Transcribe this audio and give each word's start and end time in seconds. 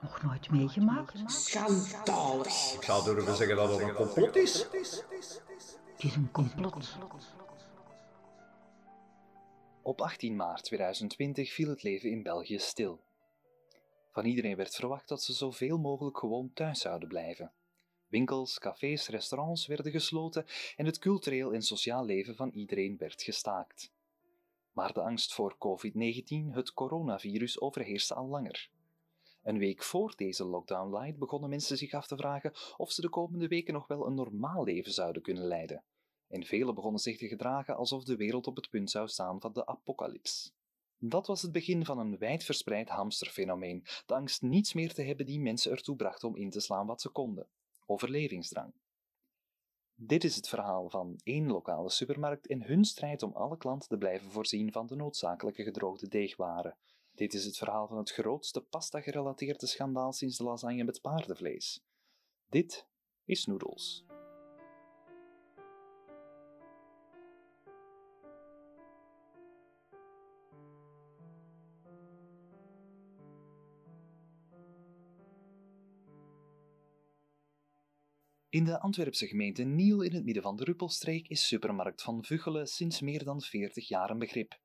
Nog 0.00 0.22
nooit 0.22 0.50
meegemaakt? 0.50 1.22
Schandalig. 1.26 2.74
Ik 2.74 2.82
zou 2.82 3.04
durven 3.04 3.36
zeggen 3.36 3.56
dat 3.56 3.70
het 3.70 3.80
een 3.80 3.94
complot 3.94 4.36
is. 4.36 4.62
Het 4.62 6.04
is 6.04 6.14
een 6.14 6.30
complot. 6.30 6.98
Op 9.82 10.00
18 10.00 10.36
maart 10.36 10.64
2020 10.64 11.52
viel 11.52 11.68
het 11.68 11.82
leven 11.82 12.10
in 12.10 12.22
België 12.22 12.58
stil. 12.58 13.00
Van 14.10 14.24
iedereen 14.24 14.56
werd 14.56 14.74
verwacht 14.74 15.08
dat 15.08 15.22
ze 15.22 15.32
zoveel 15.32 15.78
mogelijk 15.78 16.18
gewoon 16.18 16.52
thuis 16.52 16.80
zouden 16.80 17.08
blijven. 17.08 17.52
Winkels, 18.06 18.58
cafés, 18.58 19.08
restaurants 19.08 19.66
werden 19.66 19.92
gesloten 19.92 20.46
en 20.76 20.86
het 20.86 20.98
cultureel 20.98 21.52
en 21.52 21.62
sociaal 21.62 22.04
leven 22.04 22.36
van 22.36 22.50
iedereen 22.50 22.96
werd 22.96 23.22
gestaakt. 23.22 23.92
Maar 24.72 24.92
de 24.92 25.00
angst 25.00 25.34
voor 25.34 25.56
COVID-19, 25.56 26.52
het 26.52 26.72
coronavirus, 26.72 27.60
overheerste 27.60 28.14
al 28.14 28.26
langer. 28.26 28.70
Een 29.42 29.58
week 29.58 29.82
voor 29.82 30.12
deze 30.16 30.44
lockdown 30.44 30.96
light 30.96 31.18
begonnen 31.18 31.50
mensen 31.50 31.76
zich 31.76 31.92
af 31.92 32.06
te 32.06 32.16
vragen 32.16 32.52
of 32.76 32.92
ze 32.92 33.00
de 33.00 33.08
komende 33.08 33.48
weken 33.48 33.74
nog 33.74 33.86
wel 33.86 34.06
een 34.06 34.14
normaal 34.14 34.64
leven 34.64 34.92
zouden 34.92 35.22
kunnen 35.22 35.44
leiden. 35.44 35.84
En 36.28 36.44
velen 36.44 36.74
begonnen 36.74 37.00
zich 37.00 37.18
te 37.18 37.28
gedragen 37.28 37.76
alsof 37.76 38.04
de 38.04 38.16
wereld 38.16 38.46
op 38.46 38.56
het 38.56 38.70
punt 38.70 38.90
zou 38.90 39.08
staan 39.08 39.40
van 39.40 39.52
de 39.52 39.66
apocalyps. 39.66 40.52
Dat 40.98 41.26
was 41.26 41.42
het 41.42 41.52
begin 41.52 41.84
van 41.84 41.98
een 41.98 42.18
wijdverspreid 42.18 42.88
hamsterfenomeen, 42.88 43.84
de 44.06 44.14
angst 44.14 44.42
niets 44.42 44.72
meer 44.72 44.94
te 44.94 45.02
hebben 45.02 45.26
die 45.26 45.40
mensen 45.40 45.70
ertoe 45.70 45.96
bracht 45.96 46.24
om 46.24 46.36
in 46.36 46.50
te 46.50 46.60
slaan 46.60 46.86
wat 46.86 47.00
ze 47.00 47.08
konden. 47.08 47.48
Overlevingsdrang. 47.86 48.72
Dit 49.94 50.24
is 50.24 50.36
het 50.36 50.48
verhaal 50.48 50.90
van 50.90 51.20
één 51.22 51.46
lokale 51.46 51.90
supermarkt 51.90 52.46
en 52.46 52.62
hun 52.62 52.84
strijd 52.84 53.22
om 53.22 53.32
alle 53.32 53.56
klanten 53.56 53.88
te 53.88 53.98
blijven 53.98 54.30
voorzien 54.30 54.72
van 54.72 54.86
de 54.86 54.96
noodzakelijke 54.96 55.62
gedroogde 55.62 56.08
deegwaren. 56.08 56.76
Dit 57.14 57.34
is 57.34 57.44
het 57.44 57.56
verhaal 57.56 57.86
van 57.86 57.96
het 57.96 58.10
grootste 58.10 58.60
pasta-gerelateerde 58.60 59.66
schandaal 59.66 60.12
sinds 60.12 60.36
de 60.36 60.44
lasagne 60.44 60.84
met 60.84 61.00
paardenvlees. 61.00 61.84
Dit 62.48 62.86
is 63.24 63.46
Noodles. 63.46 64.04
In 78.50 78.64
de 78.64 78.80
Antwerpse 78.80 79.26
gemeente 79.26 79.62
Niel 79.62 80.02
in 80.02 80.12
het 80.12 80.24
midden 80.24 80.42
van 80.42 80.56
de 80.56 80.64
Ruppelstreek 80.64 81.28
is 81.28 81.46
supermarkt 81.46 82.02
Van 82.02 82.24
Vuggelen 82.24 82.66
sinds 82.66 83.00
meer 83.00 83.24
dan 83.24 83.40
40 83.40 83.88
jaar 83.88 84.10
een 84.10 84.18
begrip. 84.18 84.58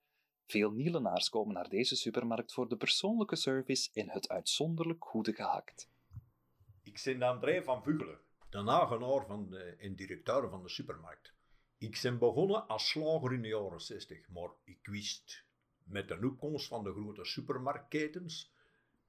Veel 0.46 0.72
Nielenaars 0.72 1.30
komen 1.30 1.54
naar 1.54 1.70
deze 1.70 1.96
supermarkt 1.96 2.54
voor 2.54 2.70
de 2.70 2.78
persoonlijke 2.78 3.36
service 3.36 3.90
en 3.94 4.10
het 4.10 4.30
uitzonderlijk 4.30 5.06
goede 5.06 5.34
gehakt. 5.34 5.90
Ik 6.84 7.02
ben 7.04 7.22
André 7.22 7.64
van 7.64 7.84
Vuggelen, 7.84 8.20
de 8.50 8.62
nagenaar 8.62 9.26
van 9.26 9.50
de, 9.50 9.76
en 9.80 9.96
directeur 9.96 10.50
van 10.50 10.64
de 10.64 10.70
supermarkt. 10.70 11.34
Ik 11.78 12.00
ben 12.02 12.18
begonnen 12.18 12.68
als 12.68 12.90
slager 12.90 13.34
in 13.34 13.42
de 13.42 13.48
jaren 13.48 13.82
60, 13.82 14.30
maar 14.30 14.50
ik 14.64 14.80
wist 14.82 15.44
met 15.84 16.08
de 16.08 16.20
opkomst 16.24 16.68
van 16.68 16.84
de 16.84 16.92
grote 16.92 17.26
supermarktketens 17.26 18.54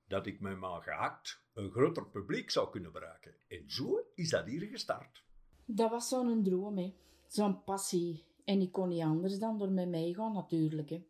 dat 0.06 0.26
ik 0.26 0.40
met 0.40 0.58
mijn 0.58 0.82
gehakt 0.82 1.40
een 1.52 1.70
groter 1.70 2.06
publiek 2.06 2.50
zou 2.50 2.70
kunnen 2.70 2.92
bereiken. 2.92 3.34
En 3.48 3.70
zo 3.70 4.00
is 4.14 4.30
dat 4.30 4.46
hier 4.46 4.66
gestart. 4.66 5.22
Dat 5.64 5.90
was 5.90 6.08
zo'n 6.08 6.42
droom, 6.42 6.78
hè. 6.78 6.94
Zo'n 7.26 7.64
passie. 7.64 8.24
En 8.44 8.60
ik 8.60 8.72
kon 8.72 8.88
niet 8.88 9.02
anders 9.02 9.38
dan 9.38 9.58
door 9.58 9.70
mij 9.70 9.86
meegaan, 9.86 10.32
natuurlijk. 10.32 10.88
Hè. 10.88 11.04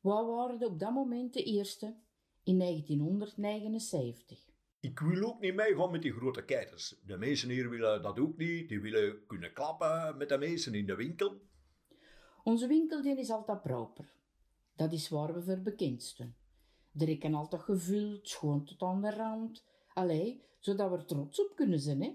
Wij 0.00 0.24
waren 0.24 0.66
op 0.66 0.78
dat 0.78 0.92
moment 0.92 1.32
de 1.32 1.42
eerste 1.42 1.96
in 2.42 2.58
1979. 2.58 4.38
Ik 4.80 4.98
wil 4.98 5.28
ook 5.28 5.40
niet 5.40 5.54
meegaan 5.54 5.90
met 5.90 6.02
die 6.02 6.12
grote 6.12 6.44
ketens. 6.44 7.00
De 7.06 7.16
mensen 7.16 7.48
hier 7.48 7.70
willen 7.70 8.02
dat 8.02 8.18
ook 8.18 8.36
niet. 8.36 8.68
Die 8.68 8.80
willen 8.80 9.26
kunnen 9.26 9.52
klappen 9.52 10.16
met 10.16 10.28
de 10.28 10.38
mensen 10.38 10.74
in 10.74 10.86
de 10.86 10.94
winkel. 10.94 11.40
Onze 12.42 12.66
winkel 12.66 13.02
die 13.02 13.18
is 13.18 13.30
altijd 13.30 13.62
proper. 13.62 14.12
Dat 14.76 14.92
is 14.92 15.08
waar 15.08 15.34
we 15.34 15.42
voor 15.42 15.60
bekend 15.60 16.02
staan. 16.02 16.36
De 16.90 17.04
rekken 17.04 17.34
altijd 17.34 17.62
gevuld, 17.62 18.28
schoon 18.28 18.64
tot 18.64 18.82
aan 18.82 19.02
de 19.02 19.10
rand. 19.10 19.64
Allee, 19.94 20.44
zodat 20.58 20.90
we 20.90 20.96
er 20.96 21.04
trots 21.04 21.40
op 21.40 21.56
kunnen 21.56 21.80
zijn, 21.80 22.02
hè. 22.02 22.08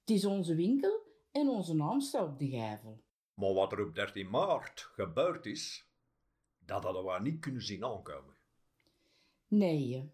Het 0.00 0.10
is 0.10 0.24
onze 0.24 0.54
winkel 0.54 1.02
en 1.32 1.48
onze 1.48 1.74
naam 1.74 2.00
staat 2.00 2.28
op 2.28 2.38
de 2.38 2.48
gevel. 2.48 3.02
Maar 3.34 3.52
wat 3.52 3.72
er 3.72 3.86
op 3.86 3.94
13 3.94 4.30
maart 4.30 4.80
gebeurd 4.80 5.46
is, 5.46 5.87
dat 6.68 6.82
hadden 6.82 7.04
we 7.04 7.20
niet 7.20 7.40
kunnen 7.40 7.62
zien 7.62 7.84
aankomen. 7.84 8.34
Nee. 9.48 10.12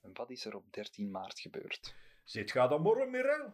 En 0.00 0.10
wat 0.12 0.30
is 0.30 0.44
er 0.44 0.56
op 0.56 0.72
13 0.72 1.10
maart 1.10 1.40
gebeurd? 1.40 1.94
Zit 2.24 2.50
gaat 2.50 2.70
dan 2.70 2.82
morgen, 2.82 3.10
Mirel? 3.10 3.50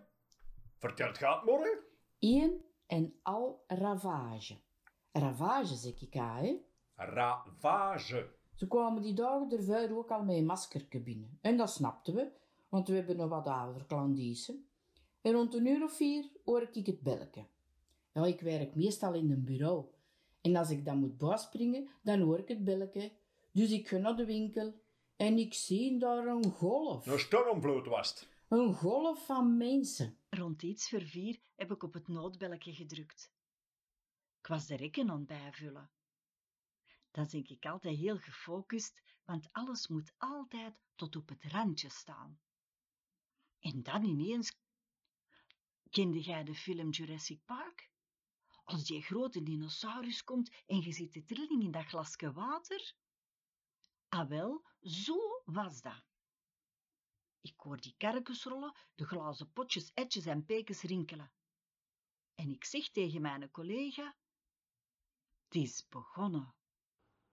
Vertelt 0.79 1.19
gaat 1.19 1.45
morgen? 1.45 1.79
Eén 2.19 2.65
en 2.87 3.15
al 3.23 3.65
ravage. 3.67 4.57
Ravage, 5.13 5.75
zeg 5.75 6.01
ik 6.01 6.17
aan, 6.17 6.45
hè. 6.45 6.57
Ravage. 6.95 8.31
Ze 8.55 8.67
kwamen 8.67 9.03
die 9.03 9.15
dagen 9.15 9.51
ervoor 9.51 9.99
ook 9.99 10.11
al 10.11 10.25
met 10.25 10.37
een 10.37 10.45
maskerke 10.45 11.01
binnen. 11.01 11.39
En 11.41 11.57
dat 11.57 11.71
snapten 11.71 12.15
we, 12.15 12.31
want 12.69 12.89
we 12.89 12.95
hebben 12.95 13.17
nog 13.17 13.29
wat 13.29 13.47
ouder 13.47 13.85
klandizen. 13.85 14.67
En 15.21 15.33
rond 15.33 15.55
een 15.55 15.67
uur 15.67 15.83
of 15.83 15.97
vier 15.97 16.31
hoor 16.45 16.69
ik 16.73 16.87
het 16.87 17.01
belken. 17.01 17.49
Ja, 18.13 18.25
ik 18.25 18.41
werk 18.41 18.75
meestal 18.75 19.15
in 19.15 19.31
een 19.31 19.45
bureau. 19.45 19.85
En 20.43 20.57
als 20.57 20.71
ik 20.71 20.85
dan 20.85 20.99
moet 20.99 21.19
bijspringen, 21.19 21.89
dan 22.03 22.21
hoor 22.21 22.39
ik 22.39 22.49
het 22.49 22.65
belken. 22.65 23.13
Dus 23.53 23.71
ik 23.71 23.89
ga 23.89 23.97
naar 23.97 24.17
de 24.17 24.25
winkel 24.25 24.81
en 25.17 25.39
ik 25.39 25.55
zie 25.55 25.99
daar 25.99 26.27
een 26.27 26.51
golf. 26.51 27.07
Een 27.07 27.19
stormvloed 27.19 27.87
was 27.87 28.09
het. 28.09 28.29
Een 28.49 28.75
golf 28.75 29.27
van 29.27 29.57
mensen. 29.57 30.19
Rond 30.31 30.63
iets 30.63 30.89
voor 30.89 31.03
vier 31.03 31.41
heb 31.57 31.71
ik 31.71 31.83
op 31.83 31.95
het 31.95 32.09
noodbelletje 32.09 32.75
gedrukt. 32.75 33.33
Ik 34.39 34.47
was 34.47 34.67
de 34.67 34.77
rekken 34.77 35.11
aan 35.11 35.19
het 35.19 35.27
bijvullen. 35.27 35.91
Dan 37.11 37.27
denk 37.27 37.49
ik 37.49 37.67
altijd 37.67 37.97
heel 37.97 38.19
gefocust, 38.19 39.03
want 39.25 39.49
alles 39.53 39.89
moet 39.89 40.15
altijd 40.19 40.75
tot 40.95 41.17
op 41.17 41.29
het 41.29 41.45
randje 41.45 41.91
staan. 41.91 42.41
En 43.61 43.83
dan 43.83 44.05
ineens... 44.05 44.61
Kende 45.91 46.21
jij 46.21 46.45
de 46.45 46.55
film 46.55 46.91
Jurassic 46.91 47.45
Park? 47.45 47.92
Als 48.65 48.85
die 48.85 49.03
grote 49.03 49.43
dinosaurus 49.43 50.25
komt 50.25 50.51
en 50.67 50.81
je 50.81 50.93
ziet 50.93 51.13
de 51.13 51.25
trilling 51.25 51.63
in 51.63 51.71
dat 51.71 51.85
glasje 51.85 52.33
water? 52.33 52.95
Ah 54.09 54.29
wel, 54.29 54.65
zo 54.81 55.43
was 55.45 55.81
dat. 55.81 56.03
Ik 57.41 57.55
hoor 57.57 57.81
die 57.81 57.95
kerkens 57.97 58.45
rollen, 58.45 58.77
de 58.95 59.07
glazen 59.07 59.53
potjes, 59.53 59.91
etjes 59.95 60.27
en 60.27 60.45
pekens 60.45 60.83
rinkelen. 60.83 61.33
En 62.35 62.51
ik 62.51 62.65
zeg 62.65 62.89
tegen 62.91 63.21
mijn 63.21 63.51
collega, 63.51 64.17
het 65.45 65.55
is 65.55 65.89
begonnen. 65.89 66.55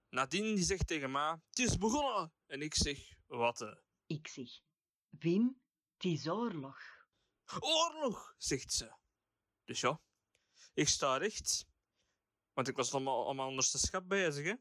Nadine 0.09 0.55
die 0.55 0.63
zegt 0.63 0.87
tegen 0.87 1.11
mij, 1.11 1.41
het 1.49 1.59
is 1.59 1.77
begonnen. 1.77 2.33
En 2.45 2.61
ik 2.61 2.75
zeg, 2.75 3.13
wat? 3.25 3.77
Ik 4.05 4.27
zeg, 4.27 4.49
Wim, 5.09 5.61
het 5.93 6.03
is 6.03 6.27
oorlog. 6.27 6.79
Oorlog, 7.59 8.33
zegt 8.37 8.73
ze. 8.73 8.97
Dus 9.63 9.79
ja, 9.79 10.01
ik 10.73 10.87
sta 10.87 11.17
recht. 11.17 11.67
Want 12.53 12.67
ik 12.67 12.75
was 12.75 12.93
allemaal, 12.93 13.25
allemaal 13.25 13.47
onderste 13.47 13.77
schap 13.77 14.09
bezig, 14.09 14.45
hè. 14.45 14.53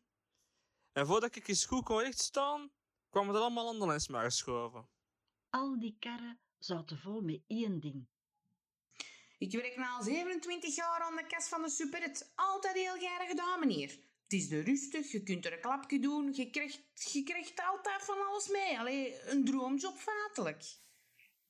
En 0.92 1.06
voordat 1.06 1.36
ik 1.36 1.48
eens 1.48 1.64
goed 1.64 1.84
kon 1.84 2.00
rechtstaan, 2.00 2.70
kwamen 3.10 3.34
er 3.34 3.40
allemaal 3.40 3.68
anderen 3.68 3.94
eens 3.94 4.08
maar 4.08 4.24
geschoven. 4.24 4.88
Al 5.50 5.78
die 5.78 5.96
karren 5.98 6.40
zaten 6.58 6.98
vol 6.98 7.20
met 7.20 7.42
één 7.46 7.80
ding. 7.80 8.06
Ik 9.38 9.52
werk 9.52 9.76
nu 9.76 9.84
al 9.84 10.02
27 10.02 10.74
jaar 10.74 11.00
aan 11.00 11.16
de 11.16 11.26
kas 11.26 11.48
van 11.48 11.62
de 11.62 11.68
Superit. 11.68 12.32
Altijd 12.34 12.74
heel 12.74 12.96
graag 12.96 13.28
gedaan, 13.28 13.60
meneer. 13.60 13.88
Het 14.22 14.32
is 14.32 14.48
de 14.48 14.60
rustig, 14.60 15.12
je 15.12 15.22
kunt 15.22 15.46
er 15.46 15.52
een 15.52 15.60
klapje 15.60 15.98
doen, 15.98 16.32
je 16.34 16.50
krijgt, 16.50 17.12
je 17.12 17.22
krijgt 17.22 17.60
altijd 17.60 18.02
van 18.02 18.26
alles 18.26 18.48
mee. 18.48 18.78
Allee, 18.78 19.22
een 19.22 19.44
droomjob 19.44 19.96
feitelijk. 19.96 20.64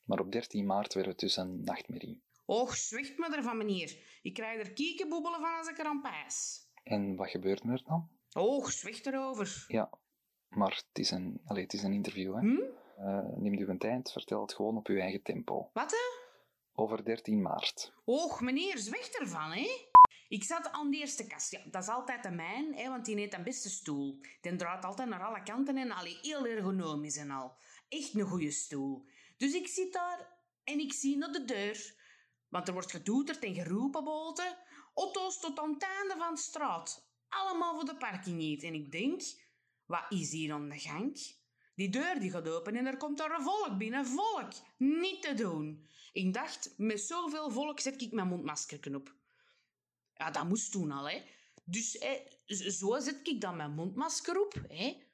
Maar 0.04 0.20
op 0.20 0.32
13 0.32 0.66
maart 0.66 0.94
werd 0.94 1.06
het 1.06 1.18
dus 1.18 1.36
een 1.36 1.64
nachtmerrie. 1.64 2.22
Och, 2.48 2.76
zwicht 2.76 3.18
me 3.18 3.36
ervan, 3.36 3.56
meneer. 3.56 3.96
Ik 4.22 4.34
krijg 4.34 4.60
er 4.60 4.72
kiekenboebelen 4.72 5.40
van 5.40 5.56
als 5.56 5.68
ik 5.68 5.78
er 5.78 5.84
aan 5.84 6.00
pijs. 6.00 6.66
En 6.82 7.16
wat 7.16 7.30
gebeurde 7.30 7.72
er 7.72 7.82
dan? 7.84 8.08
Och, 8.32 8.72
zwicht 8.72 9.06
erover. 9.06 9.64
Ja, 9.66 9.90
maar 10.48 10.70
het 10.70 10.98
is 10.98 11.10
een, 11.10 11.40
allee, 11.44 11.62
het 11.62 11.72
is 11.72 11.82
een 11.82 11.92
interview, 11.92 12.34
hè. 12.34 12.40
Hm? 12.40 12.60
Eh, 12.96 13.36
neem 13.36 13.54
u 13.54 13.68
een 13.68 13.78
tijd, 13.78 14.12
vertel 14.12 14.40
het 14.40 14.54
gewoon 14.54 14.76
op 14.76 14.86
uw 14.86 14.98
eigen 14.98 15.22
tempo. 15.22 15.70
Wat, 15.72 15.90
hè? 15.90 16.26
Over 16.72 17.04
13 17.04 17.42
maart. 17.42 17.92
Och, 18.04 18.40
meneer, 18.40 18.78
zwicht 18.78 19.18
ervan, 19.18 19.50
hè? 19.52 19.88
Ik 20.28 20.44
zat 20.44 20.70
aan 20.70 20.90
de 20.90 20.96
eerste 20.96 21.26
kast. 21.26 21.50
Ja, 21.50 21.60
dat 21.70 21.82
is 21.82 21.88
altijd 21.88 22.22
de 22.22 22.30
mijn, 22.30 22.74
hè, 22.74 22.88
want 22.88 23.04
die 23.04 23.16
heeft 23.16 23.34
een 23.34 23.42
beste 23.42 23.70
stoel. 23.70 24.20
Die 24.40 24.56
draait 24.56 24.84
altijd 24.84 25.08
naar 25.08 25.22
alle 25.24 25.42
kanten 25.42 25.76
en 25.76 25.90
allee, 25.90 26.18
heel 26.22 26.46
ergonomisch 26.46 27.16
en 27.16 27.30
al. 27.30 27.56
Echt 27.88 28.14
een 28.14 28.26
goede 28.26 28.50
stoel. 28.50 29.04
Dus 29.36 29.54
ik 29.54 29.66
zit 29.66 29.92
daar 29.92 30.28
en 30.64 30.78
ik 30.78 30.92
zie 30.92 31.16
naar 31.16 31.32
de 31.32 31.44
deur. 31.44 31.96
Want 32.48 32.68
er 32.68 32.72
wordt 32.72 32.90
getoeterd 32.90 33.44
en 33.44 33.54
geroepen 33.54 34.04
boten. 34.04 34.56
Auto's 34.94 35.40
tot 35.40 35.58
aan 35.58 35.72
het 35.72 35.82
einde 35.82 36.14
van 36.18 36.34
de 36.34 36.40
straat. 36.40 37.10
Allemaal 37.28 37.74
voor 37.74 37.84
de 37.84 37.96
parking 37.96 38.36
niet. 38.36 38.62
En 38.62 38.74
ik 38.74 38.92
denk, 38.92 39.22
wat 39.86 40.04
is 40.08 40.30
hier 40.30 40.52
aan 40.52 40.68
de 40.68 40.78
gang? 40.78 41.36
Die 41.74 41.88
deur 41.88 42.20
die 42.20 42.30
gaat 42.30 42.48
open 42.48 42.76
en 42.76 42.86
er 42.86 42.96
komt 42.96 43.20
er 43.20 43.34
een 43.34 43.42
volk 43.42 43.78
binnen. 43.78 44.06
Volk! 44.06 44.52
Niet 44.76 45.22
te 45.22 45.34
doen. 45.34 45.86
Ik 46.12 46.34
dacht, 46.34 46.74
met 46.76 47.00
zoveel 47.00 47.50
volk 47.50 47.80
zet 47.80 48.02
ik 48.02 48.12
mijn 48.12 48.28
mondmasker 48.28 48.94
op. 48.94 49.14
Ja, 50.14 50.30
dat 50.30 50.48
moest 50.48 50.72
toen 50.72 50.90
al, 50.90 51.08
hè. 51.08 51.22
Dus 51.64 51.96
hè, 51.98 52.22
zo 52.70 52.98
zet 52.98 53.28
ik 53.28 53.40
dan 53.40 53.56
mijn 53.56 53.74
mondmasker 53.74 54.40
op, 54.40 54.54
hè. 54.68 55.06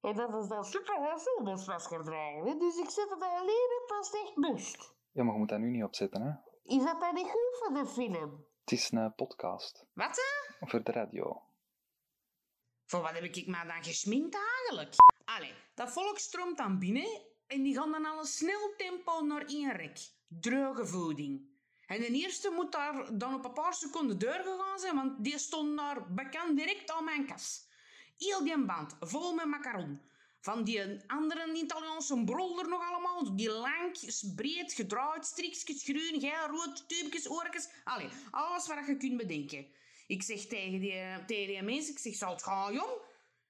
En 0.00 0.16
dat 0.16 0.42
is 0.42 0.48
dan 0.48 0.64
super 0.64 1.20
veel 1.20 1.44
mondmasker 1.44 2.04
dragen, 2.04 2.46
hè. 2.46 2.56
Dus 2.58 2.76
ik 2.76 2.90
zet 2.90 3.10
het 3.10 3.22
alleen 3.22 3.84
als 3.98 4.10
het 4.10 4.20
echt 4.22 4.36
moest. 4.36 4.95
Ja, 5.16 5.22
maar 5.22 5.32
je 5.32 5.38
moet 5.38 5.48
dat 5.48 5.58
nu 5.58 5.70
niet 5.70 5.84
opzetten, 5.84 6.22
hè? 6.22 6.32
Is 6.64 6.84
dat 6.84 7.00
dan 7.00 7.14
niet 7.14 7.26
goed 7.26 7.58
voor 7.58 7.74
de 7.74 7.86
film? 7.86 8.46
Het 8.60 8.72
is 8.72 8.90
een 8.90 9.14
podcast. 9.14 9.84
Wat, 9.92 10.16
hè? 10.16 10.66
Voor 10.66 10.82
de 10.82 10.92
radio. 10.92 11.42
Voor 12.84 13.00
wat 13.00 13.10
heb 13.10 13.22
ik 13.22 13.46
me 13.46 13.66
dan 13.66 13.84
gesminkt 13.84 14.36
eigenlijk? 14.36 14.94
Allee, 15.24 15.54
dat 15.74 15.92
volk 15.92 16.18
stroomt 16.18 16.58
dan 16.58 16.78
binnen 16.78 17.22
en 17.46 17.62
die 17.62 17.74
gaan 17.74 17.92
dan 17.92 18.04
al 18.06 18.18
een 18.18 18.24
snel 18.24 18.74
tempo 18.76 19.20
naar 19.20 19.44
één 19.44 19.72
rek. 19.72 19.98
Droge 20.28 20.86
voeding. 20.86 21.48
En 21.86 22.00
de 22.00 22.10
eerste 22.10 22.50
moet 22.50 22.72
daar 22.72 23.18
dan 23.18 23.34
op 23.34 23.44
een 23.44 23.52
paar 23.52 23.74
seconden 23.74 24.18
deur 24.18 24.42
gegaan 24.42 24.78
zijn, 24.78 24.94
want 24.94 25.24
die 25.24 25.38
stond 25.38 25.76
daar 25.76 26.12
bekend 26.12 26.56
direct 26.56 26.90
aan 26.90 27.04
mijn 27.04 27.26
kas. 27.26 27.68
Heel 28.16 28.44
die 28.44 28.64
band, 28.64 28.96
vol 29.00 29.34
met 29.34 29.46
macaron. 29.46 30.00
Van 30.46 30.64
die 30.64 30.80
andere 31.06 31.52
Italiaanse 31.52 32.24
brol 32.24 32.58
er 32.58 32.68
nog 32.68 32.82
allemaal. 32.90 33.36
Die 33.36 33.50
lang, 33.50 33.98
breed, 34.34 34.72
gedraaid, 34.72 35.26
strikjes, 35.26 35.82
groen, 35.82 36.20
geel, 36.20 36.46
rood, 36.50 36.88
tubekjes, 36.88 37.30
oortjes. 37.30 37.68
Allee, 37.84 38.08
alles 38.30 38.66
wat 38.66 38.86
je 38.86 38.96
kunt 38.96 39.16
bedenken. 39.16 39.66
Ik 40.06 40.22
zeg 40.22 40.40
tegen 40.46 40.80
die, 40.80 41.24
tegen 41.26 41.46
die 41.46 41.62
mensen, 41.62 41.92
ik 41.92 41.98
zeg, 41.98 42.14
zal 42.14 42.32
het 42.32 42.42
gaan, 42.42 42.72
jong? 42.72 42.94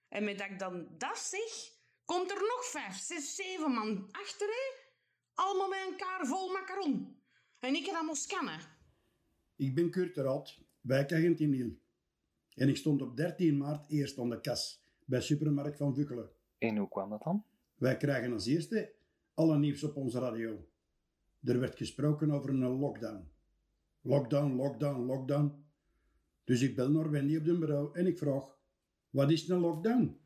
En 0.08 0.24
met 0.24 0.38
dat 0.38 0.50
ik 0.50 0.58
dan 0.58 0.86
dat 0.98 1.18
zeg, 1.18 1.72
komt 2.04 2.30
er 2.30 2.40
nog 2.40 2.64
vijf, 2.64 2.96
zes, 2.96 3.34
zeven 3.34 3.70
man 3.70 4.08
achter? 4.10 4.48
Allemaal 5.34 5.68
met 5.68 5.78
een 5.88 5.96
kaar 5.96 6.26
vol 6.26 6.52
macaron. 6.52 7.20
En 7.58 7.74
ik 7.74 7.84
dat 7.84 8.02
moest 8.02 8.22
scannen. 8.22 8.60
Ik 9.56 9.74
ben 9.74 9.90
Kurt 9.90 10.14
de 10.14 10.22
Raad, 10.22 10.58
wijkagent 10.80 11.40
in 11.40 11.50
Niel. 11.50 11.78
En 12.54 12.68
ik 12.68 12.76
stond 12.76 13.02
op 13.02 13.16
13 13.16 13.56
maart 13.56 13.90
eerst 13.90 14.18
aan 14.18 14.30
de 14.30 14.40
kas 14.40 14.82
bij 15.04 15.20
Supermarkt 15.20 15.76
van 15.76 15.94
Vukkelen. 15.94 16.35
En 16.58 16.76
hoe 16.76 16.88
kwam 16.88 17.10
dat 17.10 17.22
dan? 17.22 17.44
Wij 17.74 17.96
krijgen 17.96 18.32
als 18.32 18.46
eerste 18.46 18.94
alle 19.34 19.58
nieuws 19.58 19.84
op 19.84 19.96
onze 19.96 20.18
radio. 20.18 20.68
Er 21.44 21.60
werd 21.60 21.76
gesproken 21.76 22.30
over 22.30 22.50
een 22.50 22.78
lockdown. 22.78 23.30
Lockdown, 24.00 24.54
lockdown, 24.54 25.00
lockdown. 25.00 25.64
Dus 26.44 26.62
ik 26.62 26.76
bel 26.76 26.90
naar 26.90 27.10
Wendy 27.10 27.36
op 27.36 27.44
de 27.44 27.58
bureau 27.58 27.98
en 27.98 28.06
ik 28.06 28.18
vraag, 28.18 28.58
wat 29.10 29.30
is 29.30 29.48
een 29.48 29.58
lockdown? 29.58 30.20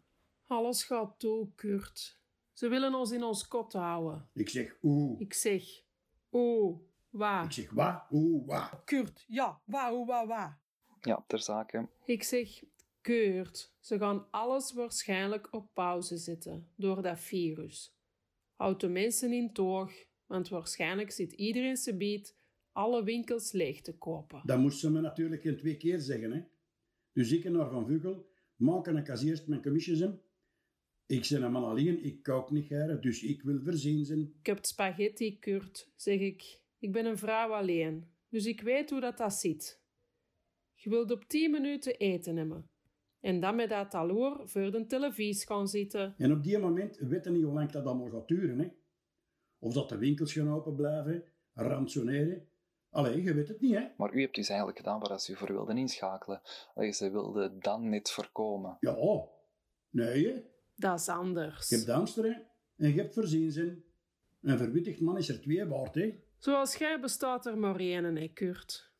Alles 0.46 0.84
gaat 0.84 1.18
toe, 1.18 1.48
Kurt. 1.54 2.20
Ze 2.52 2.68
willen 2.68 2.94
ons 2.94 3.10
in 3.10 3.22
ons 3.22 3.48
kot 3.48 3.72
houden. 3.72 4.28
Ik 4.32 4.48
zeg, 4.48 4.76
oeh. 4.82 5.20
Ik 5.20 5.34
zeg, 5.34 5.64
oeh, 6.32 6.78
waar? 7.10 7.44
Ik 7.44 7.52
zeg, 7.52 7.70
wat, 7.70 8.02
oeh, 8.10 8.46
wat. 8.46 8.84
Kurt, 8.84 9.24
ja, 9.28 9.60
waar, 9.64 9.92
hoe, 9.92 10.06
waar, 10.06 10.26
waar? 10.26 10.60
Ja, 11.00 11.24
ter 11.26 11.38
zake. 11.38 11.88
Ik 12.04 12.22
zeg, 12.22 12.62
Kurt, 13.00 13.74
ze 13.80 13.98
gaan 13.98 14.30
alles 14.30 14.72
waarschijnlijk 14.72 15.52
op 15.54 15.74
pauze 15.74 16.16
zetten 16.16 16.68
door 16.76 17.02
dat 17.02 17.20
virus. 17.20 17.98
Houd 18.54 18.80
de 18.80 18.88
mensen 18.88 19.32
in 19.32 19.52
toog, 19.52 19.92
want 20.26 20.48
waarschijnlijk 20.48 21.10
zit 21.10 21.32
iedereen 21.32 21.76
ze 21.76 21.96
biedt 21.96 22.38
alle 22.72 23.04
winkels 23.04 23.52
leeg 23.52 23.80
te 23.80 23.98
kopen. 23.98 24.42
Dat 24.44 24.58
moest 24.58 24.78
ze 24.78 24.90
me 24.90 25.00
natuurlijk 25.00 25.44
in 25.44 25.56
twee 25.56 25.76
keer 25.76 25.98
zeggen, 25.98 26.32
hè. 26.32 26.42
Dus 27.12 27.32
ik 27.32 27.44
naar 27.44 27.70
Van 27.70 27.86
Vugel, 27.86 28.30
maken 28.56 28.96
ik 28.96 29.10
als 29.10 29.22
eerst 29.22 29.46
mijn 29.46 29.62
commissies 29.62 30.00
in. 30.00 30.20
Ik 31.06 31.28
ben 31.28 31.42
een 31.42 31.52
man 31.52 31.64
alleen, 31.64 32.04
ik 32.04 32.22
kook 32.22 32.50
niet 32.50 32.66
graag, 32.66 33.00
dus 33.00 33.22
ik 33.22 33.42
wil 33.42 33.60
verzien 33.62 34.04
zijn. 34.04 34.34
Ik 34.38 34.46
heb 34.46 34.64
spaghetti, 34.64 35.38
Kurt, 35.38 35.90
zeg 35.96 36.20
ik. 36.20 36.60
Ik 36.78 36.92
ben 36.92 37.06
een 37.06 37.18
vrouw 37.18 37.52
alleen, 37.52 38.10
dus 38.28 38.46
ik 38.46 38.60
weet 38.60 38.90
hoe 38.90 39.00
dat, 39.00 39.18
dat 39.18 39.32
zit. 39.32 39.82
Je 40.74 40.90
wilt 40.90 41.10
op 41.10 41.24
tien 41.24 41.50
minuten 41.50 41.96
eten 41.96 42.36
hebben. 42.36 42.68
En 43.20 43.40
dan 43.40 43.56
met 43.56 43.68
dat 43.68 43.90
taloor 43.90 44.48
voor 44.48 44.70
de 44.70 44.86
televisie 44.86 45.46
gaan 45.46 45.68
zitten. 45.68 46.14
En 46.16 46.32
op 46.32 46.42
die 46.42 46.58
moment 46.58 46.96
weten 46.96 47.32
niet 47.32 47.44
hoe 47.44 47.54
lang 47.54 47.70
dat 47.70 47.84
allemaal 47.84 48.08
gaat 48.08 48.28
duren, 48.28 48.58
hè. 48.58 48.68
Of 49.58 49.74
dat 49.74 49.88
de 49.88 49.98
winkels 49.98 50.32
gaan 50.32 50.52
open 50.52 50.74
blijven, 50.74 51.24
ransoneren. 51.54 52.48
Allee, 52.90 53.22
je 53.22 53.34
weet 53.34 53.48
het 53.48 53.60
niet, 53.60 53.74
hè. 53.74 53.88
Maar 53.96 54.14
u 54.14 54.20
hebt 54.20 54.34
dus 54.34 54.48
eigenlijk 54.48 54.78
gedaan 54.78 55.00
waar 55.00 55.20
ze 55.20 55.32
u 55.32 55.36
voor 55.36 55.52
wilden 55.52 55.78
inschakelen. 55.78 56.40
Allee, 56.74 56.92
ze 56.92 57.10
wilden 57.10 57.60
dan 57.60 57.88
net 57.88 58.10
voorkomen. 58.10 58.76
Ja, 58.80 58.96
nee, 59.90 60.26
hè. 60.26 60.42
Dat 60.76 61.00
is 61.00 61.08
anders. 61.08 61.68
Je 61.68 61.76
hebt 61.76 61.88
Amsterdam 61.88 62.42
en 62.76 62.88
je 62.88 63.00
hebt 63.00 63.14
voorzien 63.14 63.52
zijn. 63.52 63.84
Een 64.42 64.58
verwittigd 64.58 65.00
man 65.00 65.16
is 65.16 65.28
er 65.28 65.40
twee 65.40 65.64
waard, 65.64 65.94
hè. 65.94 66.22
Zoals 66.38 66.76
jij 66.76 67.00
bestaat 67.00 67.46
er 67.46 67.58
maar 67.58 67.76
één, 67.76 68.16
hè, 68.16 68.28
Kurt. 68.28 68.92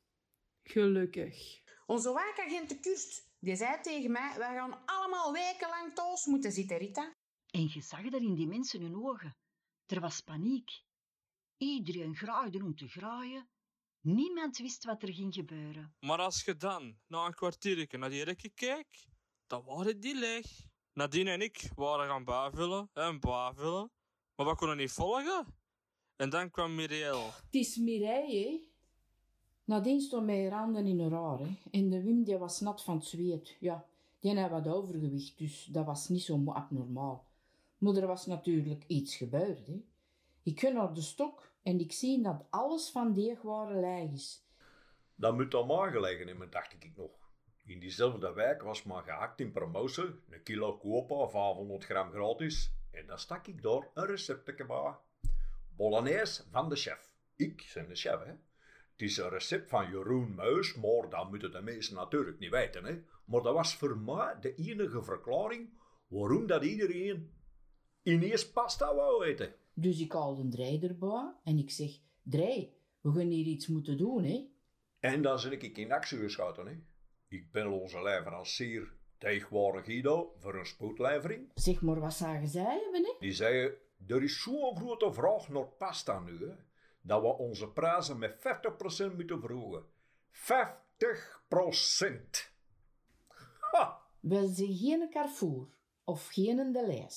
Gelukkig. 0.63 1.63
Onze 1.87 2.13
wijkagent 2.13 2.81
Kust, 2.81 3.30
die 3.41 3.57
zei 3.57 3.81
tegen 3.81 4.11
mij, 4.11 4.35
wij 4.39 4.55
gaan 4.55 4.87
allemaal 4.87 5.33
wekenlang 5.33 5.95
thuis 5.95 6.25
moeten 6.25 6.53
zitten, 6.53 6.79
Rita. 6.79 7.15
En 7.47 7.69
je 7.73 7.81
zag 7.81 8.03
dat 8.03 8.21
in 8.21 8.35
die 8.35 8.47
mensen 8.47 8.83
hun 8.83 8.97
ogen. 8.97 9.37
Er 9.87 10.01
was 10.01 10.21
paniek. 10.21 10.71
Iedereen 11.57 12.17
graaide 12.17 12.65
om 12.65 12.77
te 12.77 12.89
graaien. 12.89 13.49
Niemand 14.01 14.59
wist 14.59 14.85
wat 14.85 15.03
er 15.03 15.13
ging 15.13 15.35
gebeuren. 15.35 15.95
Maar 16.01 16.19
als 16.19 16.45
je 16.45 16.57
dan, 16.57 16.99
na 17.07 17.27
een 17.27 17.35
kwartiertje, 17.35 17.99
naar 17.99 18.11
die 18.11 18.25
rekken 18.25 18.55
kijkt, 18.55 19.07
dan 19.47 19.65
waren 19.65 20.01
die 20.01 20.15
leeg. 20.15 20.47
Nadine 20.93 21.31
en 21.31 21.41
ik 21.41 21.71
waren 21.75 22.09
gaan 22.09 22.25
bijvullen 22.25 22.91
en 22.93 23.21
bijvullen, 23.21 23.91
maar 24.35 24.47
we 24.47 24.55
konden 24.55 24.77
niet 24.77 24.93
volgen. 24.93 25.59
En 26.17 26.31
dan 26.31 26.51
kwam 26.51 26.75
Miriel. 26.75 27.33
Het 27.33 27.55
is 27.55 27.77
Mireille, 27.77 28.49
hè. 28.49 28.70
Nadien 29.71 30.01
stond 30.01 30.27
mijn 30.27 30.53
handen 30.53 30.87
in 30.87 31.13
haar, 31.13 31.39
hè. 31.39 31.47
En 31.71 31.91
de 31.91 32.03
Wim 32.03 32.25
die 32.25 32.37
was 32.39 32.61
nat 32.61 32.83
van 32.83 32.97
het 32.97 33.05
zweet. 33.05 33.57
Ja, 33.61 33.85
die 34.19 34.39
had 34.39 34.51
wat 34.51 34.67
overgewicht, 34.67 35.39
dus 35.39 35.65
dat 35.65 35.85
was 35.87 36.09
niet 36.09 36.23
zo 36.23 36.43
abnormaal. 36.47 37.25
Maar 37.79 37.95
er 37.95 38.07
was 38.07 38.27
natuurlijk 38.27 38.85
iets 38.87 39.17
gebeurd, 39.17 39.67
hè. 39.67 39.83
Ik 40.43 40.61
ga 40.61 40.69
naar 40.69 40.95
de 40.95 41.01
stok 41.01 41.53
en 41.63 41.81
ik 41.81 41.93
zie 41.93 42.23
dat 42.23 42.45
alles 42.51 42.91
van 42.91 43.15
deegwaren 43.15 43.81
leeg 43.81 44.13
is. 44.13 44.45
Dat 45.15 45.35
moet 45.35 45.51
dan 45.51 45.67
maar 45.67 45.91
gelegen 45.91 46.27
hebben, 46.27 46.51
dacht 46.51 46.73
ik 46.73 46.93
nog. 46.97 47.11
In 47.65 47.79
diezelfde 47.81 48.33
wijk 48.33 48.63
was 48.63 48.83
maar 48.83 49.03
gehakt 49.03 49.41
in 49.41 49.53
promotie, 49.53 50.05
een 50.05 50.43
kilo 50.43 50.77
kopen, 50.77 51.31
500 51.31 51.85
gram 51.85 52.11
gratis. 52.11 52.73
En 52.91 53.07
dan 53.07 53.19
stak 53.19 53.47
ik 53.47 53.63
door 53.63 53.91
een 53.95 54.07
receptje 54.07 54.67
bij. 54.67 54.95
Bolognese 55.77 56.45
van 56.51 56.69
de 56.69 56.77
chef. 56.77 57.11
Ik 57.37 57.71
ben 57.75 57.89
de 57.89 57.95
chef, 57.95 58.25
hè. 58.25 58.33
Het 59.01 59.09
is 59.09 59.17
een 59.17 59.29
recept 59.29 59.69
van 59.69 59.91
Jeroen 59.91 60.35
Muis, 60.35 60.75
maar 60.75 61.11
dat 61.11 61.29
moeten 61.31 61.53
de 61.53 61.61
mensen 61.61 61.95
natuurlijk 61.95 62.39
niet 62.39 62.51
weten, 62.51 62.85
hè. 62.85 63.03
Maar 63.25 63.43
dat 63.43 63.55
was 63.55 63.75
voor 63.75 63.99
mij 63.99 64.37
de 64.41 64.55
enige 64.55 65.03
verklaring 65.03 65.71
waarom 66.09 66.47
dat 66.47 66.65
iedereen 66.65 67.31
ineens 68.03 68.51
pasta 68.51 68.95
wou 68.95 69.25
eten. 69.25 69.55
Dus 69.75 70.01
ik 70.01 70.13
haal 70.13 70.39
een 70.39 70.51
draai 70.51 70.81
erbij 70.81 71.33
en 71.45 71.59
ik 71.59 71.71
zeg, 71.71 71.91
draai, 72.23 72.73
we 73.01 73.13
gaan 73.13 73.29
hier 73.29 73.47
iets 73.47 73.67
moeten 73.67 73.97
doen, 73.97 74.25
hè. 74.25 74.49
En 74.99 75.23
dan 75.23 75.39
zit 75.39 75.63
ik 75.63 75.79
in 75.79 75.93
actie 75.93 76.19
geschoten, 76.19 76.67
hè. 76.67 76.77
Ik 77.29 77.53
bel 77.53 77.73
onze 77.73 78.03
leverancier 78.03 78.93
Tegenwoordig 79.19 79.85
Guido 79.85 80.35
voor 80.39 80.55
een 80.55 80.67
spoedlevering. 80.67 81.51
Zeg 81.55 81.83
maar, 81.83 82.01
wat 82.01 82.15
zagen 82.15 82.49
zij 82.49 82.81
hebben, 82.83 83.05
hè? 83.05 83.15
Die 83.19 83.33
zei, 83.33 83.73
er 84.07 84.23
is 84.23 84.43
zo'n 84.43 84.77
grote 84.77 85.13
vraag 85.13 85.49
naar 85.49 85.69
pasta 85.79 86.21
nu, 86.21 86.49
hè, 86.49 86.55
dat 87.03 87.21
we 87.21 87.29
onze 87.29 87.69
prijzen 87.69 88.19
met 88.19 88.37
50% 88.39 89.17
moeten 89.17 89.41
verhogen. 89.41 89.85
50%! 90.33 90.37
Ha! 93.59 94.01
We 94.21 94.47
zijn 94.47 94.77
geen 94.77 95.11
Carrefour 95.11 95.67
of 96.05 96.29
geen 96.29 96.73
De. 96.73 97.09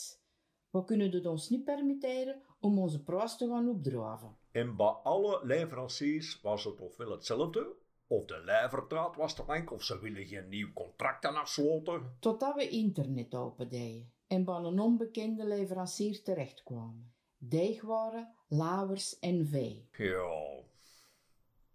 We 0.69 0.83
kunnen 0.83 1.11
het 1.11 1.25
ons 1.25 1.49
niet 1.49 1.63
permitteren 1.63 2.41
om 2.59 2.79
onze 2.79 3.03
prijs 3.03 3.37
te 3.37 3.47
gaan 3.47 3.69
opdraven. 3.69 4.37
En 4.51 4.75
bij 4.75 4.85
alle 5.03 5.45
leveranciers 5.45 6.41
was 6.41 6.63
het 6.63 6.79
ofwel 6.79 7.11
hetzelfde, 7.11 7.75
of 8.07 8.25
de 8.25 8.41
levertijd 8.45 9.15
was 9.15 9.35
te 9.35 9.43
lang, 9.47 9.69
of 9.69 9.83
ze 9.83 9.99
willen 9.99 10.25
geen 10.25 10.49
nieuw 10.49 10.73
contract 10.73 11.25
aan 11.25 11.35
afsluiten. 11.35 12.17
Totdat 12.19 12.55
we 12.55 12.69
internet 12.69 13.35
opendeden 13.35 14.11
en 14.27 14.43
bij 14.43 14.55
een 14.55 14.79
onbekende 14.79 15.45
leverancier 15.45 16.23
terechtkwamen. 16.23 17.12
Deegwaren, 17.49 18.33
lauwers 18.47 19.19
en 19.19 19.47
vee. 19.47 19.87
Ja, 19.97 20.63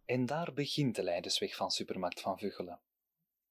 En 0.05 0.27
daar 0.27 0.53
begint 0.55 0.97
de 0.97 1.03
leidersweg 1.03 1.57
van 1.57 1.71
Supermarkt 1.71 2.21
van 2.21 2.39
Vuggelen. 2.39 2.81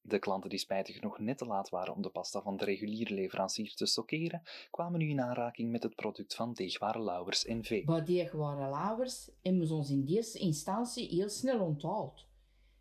De 0.02 0.20
klanten 0.20 0.50
die 0.50 0.60
spijtig 0.60 0.96
genoeg 0.96 1.20
net 1.20 1.38
te 1.38 1.46
laat 1.46 1.70
waren 1.70 1.94
om 1.94 2.02
de 2.02 2.10
pasta 2.10 2.42
van 2.42 2.58
de 2.58 2.66
reguliere 2.66 3.14
leverancier 3.14 3.74
te 3.76 3.86
stockeren, 3.86 4.42
kwamen 4.72 5.00
nu 5.00 5.10
in 5.10 5.22
aanraking 5.22 5.72
met 5.72 5.84
het 5.84 5.96
product 5.96 6.36
van 6.36 6.54
Deegware 6.54 7.02
Lauwers 7.02 7.46
en 7.46 7.64
Vee. 7.64 7.86
Bij 7.86 8.04
deegwaren 8.04 8.70
lauwers 8.70 9.30
hebben 9.42 9.68
ze 9.68 9.74
ons 9.74 9.90
in 9.90 10.06
eerste 10.08 10.40
instantie 10.40 11.08
heel 11.08 11.30
snel 11.30 11.60
onthaald. 11.60 12.26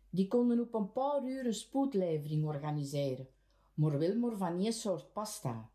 Die 0.09 0.27
konden 0.27 0.59
op 0.59 0.73
een 0.73 0.91
paar 0.91 1.23
uur 1.23 1.45
een 1.45 1.53
spoedlevering 1.53 2.45
organiseren, 2.45 3.27
maar 3.73 3.99
wel 3.99 4.15
maar 4.15 4.37
van 4.37 4.59
één 4.59 4.73
soort 4.73 5.13
pasta. 5.13 5.69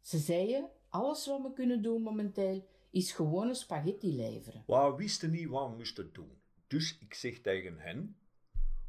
Ze 0.00 0.18
zeiden, 0.18 0.70
alles 0.88 1.26
wat 1.26 1.42
we 1.42 1.52
kunnen 1.52 1.82
doen 1.82 2.02
momenteel 2.02 2.66
is 2.90 3.12
gewone 3.12 3.54
spaghetti 3.54 4.16
leveren. 4.16 4.62
We 4.66 4.94
wisten 4.96 5.30
niet 5.30 5.48
wat 5.48 5.70
we 5.70 5.76
moesten 5.76 6.12
doen. 6.12 6.40
Dus 6.66 6.98
ik 6.98 7.14
zeg 7.14 7.40
tegen 7.40 7.78
hen: 7.78 8.16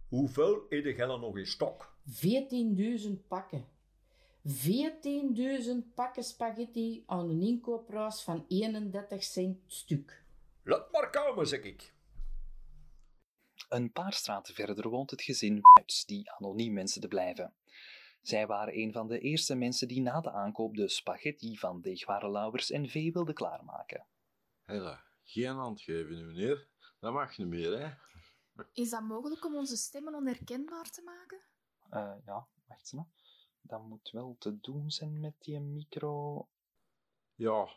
Hoeveel 0.07 0.65
eten 0.69 0.95
jij 0.95 1.05
nog 1.05 1.37
in 1.37 1.47
stok? 1.47 1.97
14.000 2.09 3.27
pakken. 3.27 3.65
14.000 4.47 5.93
pakken 5.95 6.23
spaghetti 6.23 7.03
aan 7.05 7.29
een 7.29 7.41
inkoopprijs 7.41 8.21
van 8.21 8.45
31 8.47 9.23
cent 9.23 9.57
stuk. 9.67 10.23
Laat 10.63 10.91
maar 10.91 11.09
komen, 11.09 11.47
zeg 11.47 11.61
ik. 11.61 11.93
Een 13.69 13.91
paar 13.91 14.13
straten 14.13 14.53
verder 14.53 14.89
woont 14.89 15.11
het 15.11 15.21
gezin 15.21 15.59
Wuits, 15.61 16.05
die 16.05 16.31
anoniem 16.31 16.75
wensen 16.75 17.01
te 17.01 17.07
blijven. 17.07 17.53
Zij 18.21 18.47
waren 18.47 18.77
een 18.77 18.91
van 18.91 19.07
de 19.07 19.19
eerste 19.19 19.55
mensen 19.55 19.87
die 19.87 20.01
na 20.01 20.21
de 20.21 20.31
aankoop 20.31 20.75
de 20.75 20.89
spaghetti 20.89 21.57
van 21.57 21.81
deegware 21.81 22.29
lauwers 22.29 22.71
en 22.71 22.89
vee 22.89 23.11
wilden 23.11 23.33
klaarmaken. 23.33 24.05
Hela, 24.65 25.03
geen 25.23 25.55
hand 25.55 25.81
geven 25.81 26.15
nu, 26.15 26.23
meneer. 26.23 26.67
Dat 26.99 27.13
mag 27.13 27.37
niet 27.37 27.47
meer, 27.47 27.79
hè? 27.79 27.93
Is 28.73 28.89
dat 28.89 29.01
mogelijk 29.03 29.45
om 29.45 29.55
onze 29.55 29.75
stemmen 29.75 30.15
onherkenbaar 30.15 30.89
te 30.89 31.01
maken? 31.01 31.41
Eh, 31.89 32.25
ja, 32.25 32.47
wacht 32.67 32.93
eens. 32.93 33.05
Dat 33.61 33.83
moet 33.83 34.09
wel 34.11 34.35
te 34.39 34.59
doen 34.59 34.91
zijn 34.91 35.19
met 35.19 35.35
die 35.39 35.59
micro. 35.59 36.47
Ja, 37.35 37.69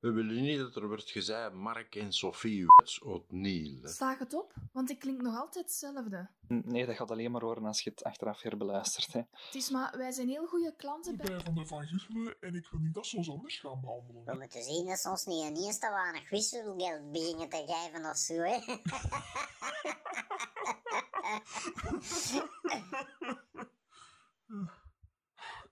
we 0.00 0.10
willen 0.10 0.42
niet 0.42 0.58
dat 0.58 0.76
er 0.76 0.88
wordt 0.88 1.10
gezegd 1.10 1.52
Mark 1.52 1.94
en 1.94 2.12
Sophie 2.12 2.64
Wets 2.76 3.00
Niel. 3.28 3.88
Slaag 3.88 4.18
het 4.18 4.34
op, 4.34 4.54
want 4.72 4.90
ik 4.90 4.98
klink 4.98 5.22
nog 5.22 5.36
altijd 5.36 5.64
hetzelfde. 5.64 6.28
Nee, 6.48 6.86
dat 6.86 6.96
gaat 6.96 7.10
alleen 7.10 7.30
maar 7.30 7.42
horen 7.42 7.64
als 7.64 7.82
je 7.82 7.90
het 7.90 8.04
achteraf 8.04 8.42
herbeluistert. 8.42 9.12
Hè. 9.12 9.20
Het 9.30 9.54
is 9.54 9.70
maar, 9.70 9.96
wij 9.96 10.12
zijn 10.12 10.28
heel 10.28 10.46
goede 10.46 10.74
klanten 10.76 11.12
Ik 11.12 11.18
bij... 11.18 11.26
ben 11.26 11.44
van 11.44 11.54
de 11.54 11.66
Van 11.66 12.34
en 12.40 12.54
ik 12.54 12.68
wil 12.70 12.80
niet 12.80 12.94
dat 12.94 13.06
ze 13.06 13.16
ons 13.16 13.30
anders 13.30 13.58
gaan 13.58 13.80
behandelen. 13.80 14.24
We 14.24 14.34
moeten 14.34 14.62
zien 14.62 14.86
dat 14.86 14.98
ze 14.98 15.08
ons 15.08 15.24
niet 15.24 15.44
ineens 15.44 15.78
te 15.78 15.90
weinig 15.90 16.30
wisselgeld 16.30 17.12
beginnen 17.12 17.48
te 17.48 17.64
geven 17.66 18.10
of 18.10 18.16
zo, 18.16 18.34
hè. 18.34 18.58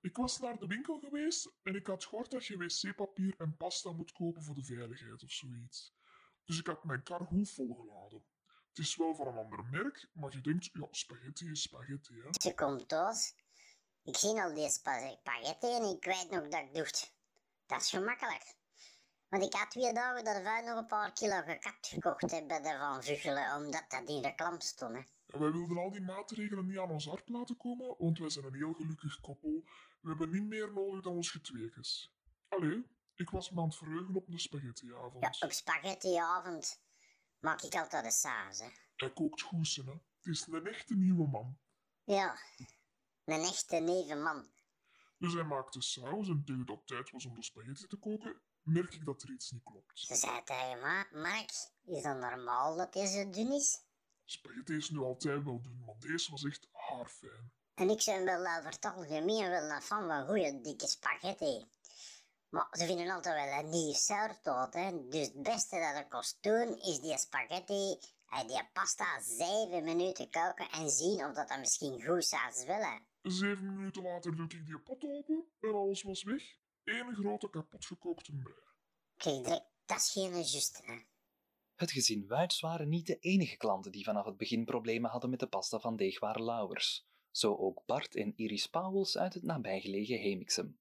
Ik 0.00 0.17
was 0.17 0.38
naar 0.38 0.59
de 0.59 0.67
winkel 0.67 0.99
geweest 0.99 1.50
en 1.62 1.75
ik 1.75 1.87
had 1.87 2.05
gehoord 2.05 2.31
dat 2.31 2.47
je 2.47 2.57
wc-papier 2.57 3.35
en 3.38 3.57
pasta 3.57 3.93
moet 3.93 4.12
kopen 4.12 4.43
voor 4.43 4.55
de 4.55 4.64
veiligheid 4.64 5.23
of 5.23 5.31
zoiets. 5.31 5.95
Dus 6.45 6.59
ik 6.59 6.67
had 6.67 6.85
mijn 6.85 7.02
kar 7.02 7.26
goed 7.26 7.50
volgeladen. 7.50 8.25
Het 8.69 8.78
is 8.78 8.97
wel 8.97 9.14
van 9.14 9.26
een 9.26 9.37
ander 9.37 9.64
merk, 9.64 10.09
maar 10.12 10.33
je 10.33 10.40
denkt, 10.40 10.69
ja, 10.73 10.87
spaghetti 10.90 11.50
is 11.50 11.62
spaghetti, 11.62 12.14
hè. 12.14 12.28
Ze 12.31 12.55
komt 12.55 12.88
thuis. 12.88 13.35
Ik 14.02 14.17
zie 14.17 14.43
al 14.43 14.55
die 14.55 14.71
spa- 14.71 15.17
spaghetti 15.21 15.67
en 15.67 15.83
ik 15.83 16.05
weet 16.05 16.31
nog 16.31 16.49
dat 16.49 16.61
ik 16.61 16.75
dacht, 16.75 17.14
dat 17.67 17.81
is 17.81 17.90
gemakkelijk. 17.90 18.57
Want 19.28 19.45
ik 19.45 19.52
had 19.52 19.71
twee 19.71 19.93
dagen 19.93 20.25
daarvoor 20.25 20.64
nog 20.69 20.78
een 20.78 20.87
paar 20.87 21.12
kilo 21.12 21.43
gekapt 21.43 21.87
gekocht 21.87 22.31
hè, 22.31 22.47
bij 22.47 22.62
de 22.62 22.76
Van 22.78 23.02
Vuggelen, 23.02 23.55
omdat 23.57 23.85
dat 23.88 24.09
in 24.09 24.23
de 24.23 24.35
klamp 24.35 24.62
stond. 24.62 24.95
Hè. 24.95 25.02
En 25.26 25.40
wij 25.40 25.50
wilden 25.52 25.78
al 25.78 25.90
die 25.90 26.00
maatregelen 26.00 26.67
niet 26.67 26.78
aan 26.78 26.90
ons 26.90 27.07
hart 27.07 27.28
laten 27.28 27.57
komen, 27.57 27.95
want 27.99 28.19
wij 28.19 28.31
zijn 28.31 28.45
een 28.45 28.55
heel 28.55 28.73
gelukkig 28.73 29.21
koppel. 29.21 29.64
We 30.00 30.09
hebben 30.09 30.31
niet 30.31 30.47
meer 30.47 30.73
nodig 30.73 31.02
dan 31.02 31.12
ons 31.12 31.31
getweekes. 31.31 32.14
Allee, 32.49 32.87
ik 33.14 33.31
was 33.31 33.50
me 33.50 33.61
aan 33.61 33.67
het 33.67 33.76
verheugen 33.76 34.17
op 34.17 34.31
de 34.31 34.38
spaghettiavond. 34.38 35.25
Ja, 35.25 35.47
op 35.47 35.52
spaghettiavond 35.52 36.83
maak 37.38 37.62
ik 37.62 37.75
altijd 37.75 38.05
een 38.05 38.11
saus. 38.11 38.59
Hè. 38.59 38.69
Hij 38.97 39.12
kookt 39.12 39.40
goed, 39.43 39.75
hè. 39.75 39.93
Het 39.93 40.26
is 40.26 40.47
een 40.47 40.67
echte 40.67 40.95
nieuwe 40.95 41.28
man. 41.28 41.59
Ja, 42.05 42.38
een 43.25 43.43
echte 43.43 43.76
nevenman. 43.76 44.50
Dus 45.19 45.33
hij 45.33 45.45
maakte 45.45 45.81
saus 45.81 46.28
en 46.28 46.45
tegen 46.45 46.67
dat 46.67 46.76
het 46.76 46.87
tijd 46.87 47.11
was 47.11 47.26
om 47.26 47.35
de 47.35 47.43
spaghetti 47.43 47.87
te 47.87 47.97
koken, 47.97 48.40
merk 48.62 48.95
ik 48.95 49.05
dat 49.05 49.23
er 49.23 49.31
iets 49.31 49.50
niet 49.50 49.62
klopt. 49.62 50.00
Ze 50.00 50.14
zei 50.14 50.43
tegen 50.43 50.81
Mark, 51.12 51.50
is 51.85 52.02
dat 52.02 52.19
normaal 52.19 52.76
dat 52.76 53.09
zo 53.09 53.31
dun 53.31 53.52
is? 53.52 53.87
Spaghetti 54.25 54.76
is 54.76 54.90
nu 54.90 54.99
altijd 54.99 55.45
wel 55.45 55.61
doen, 55.61 55.85
maar 55.85 55.99
deze 55.99 56.31
was 56.31 56.45
echt 56.45 56.69
haarfijn. 56.73 57.52
En 57.78 57.88
ik 57.88 58.02
ben 58.04 58.25
wel 58.25 58.40
over 58.58 58.70
het 58.70 58.85
algemeen 58.85 59.50
wel 59.50 59.70
een 59.70 59.82
fan 59.82 60.06
van 60.06 60.26
goede 60.26 60.61
dikke 60.61 60.87
spaghetti. 60.87 61.66
Maar 62.49 62.68
ze 62.70 62.87
vinden 62.87 63.11
altijd 63.11 63.35
wel 63.35 63.58
een 63.58 63.68
nieuw 63.68 63.92
sourdough, 63.92 64.73
hè. 64.73 65.08
Dus 65.08 65.26
het 65.26 65.42
beste 65.42 65.78
dat 65.78 66.04
ik 66.04 66.08
kost 66.08 66.38
doen, 66.40 66.78
is 66.80 67.00
die 67.00 67.18
spaghetti 67.18 67.99
en 68.28 68.47
die 68.47 68.68
pasta 68.73 69.20
zeven 69.20 69.85
minuten 69.85 70.30
koken 70.30 70.70
en 70.70 70.90
zien 70.90 71.25
of 71.25 71.35
dat, 71.35 71.49
dat 71.49 71.58
misschien 71.58 72.02
goed 72.02 72.25
saus 72.25 72.64
willen. 72.64 73.06
Zeven 73.23 73.75
minuten 73.75 74.02
later 74.02 74.37
doet 74.37 74.52
ik 74.52 74.66
die 74.66 74.78
pot 74.78 75.04
open 75.04 75.44
en 75.61 75.75
alles 75.75 76.02
was 76.02 76.23
weg. 76.23 76.42
Eén 76.85 77.14
grote 77.14 77.50
kapotgekookte 77.50 78.32
brei. 78.32 78.56
Kijk, 79.16 79.44
direct, 79.44 79.66
dat 79.87 79.99
is 79.99 80.11
geen 80.11 80.32
juiste, 80.32 80.82
hè. 80.85 80.99
Het 81.75 81.90
gezin 81.90 82.26
Wuits 82.26 82.61
waren 82.61 82.88
niet 82.88 83.06
de 83.06 83.18
enige 83.18 83.56
klanten 83.56 83.92
die 83.92 84.04
vanaf 84.04 84.25
het 84.25 84.37
begin 84.37 84.64
problemen 84.64 85.11
hadden 85.11 85.30
met 85.30 85.40
de 85.40 85.47
pasta 85.47 85.78
van 85.78 85.97
deegware 85.97 86.42
lauwers. 86.42 87.06
Zo 87.38 87.57
ook 87.57 87.83
Bart 87.87 88.14
en 88.14 88.33
Iris 88.37 88.66
Pauwels 88.66 89.18
uit 89.18 89.35
het 89.35 89.42
nabijgelegen 89.42 90.21
Hemixem. 90.21 90.78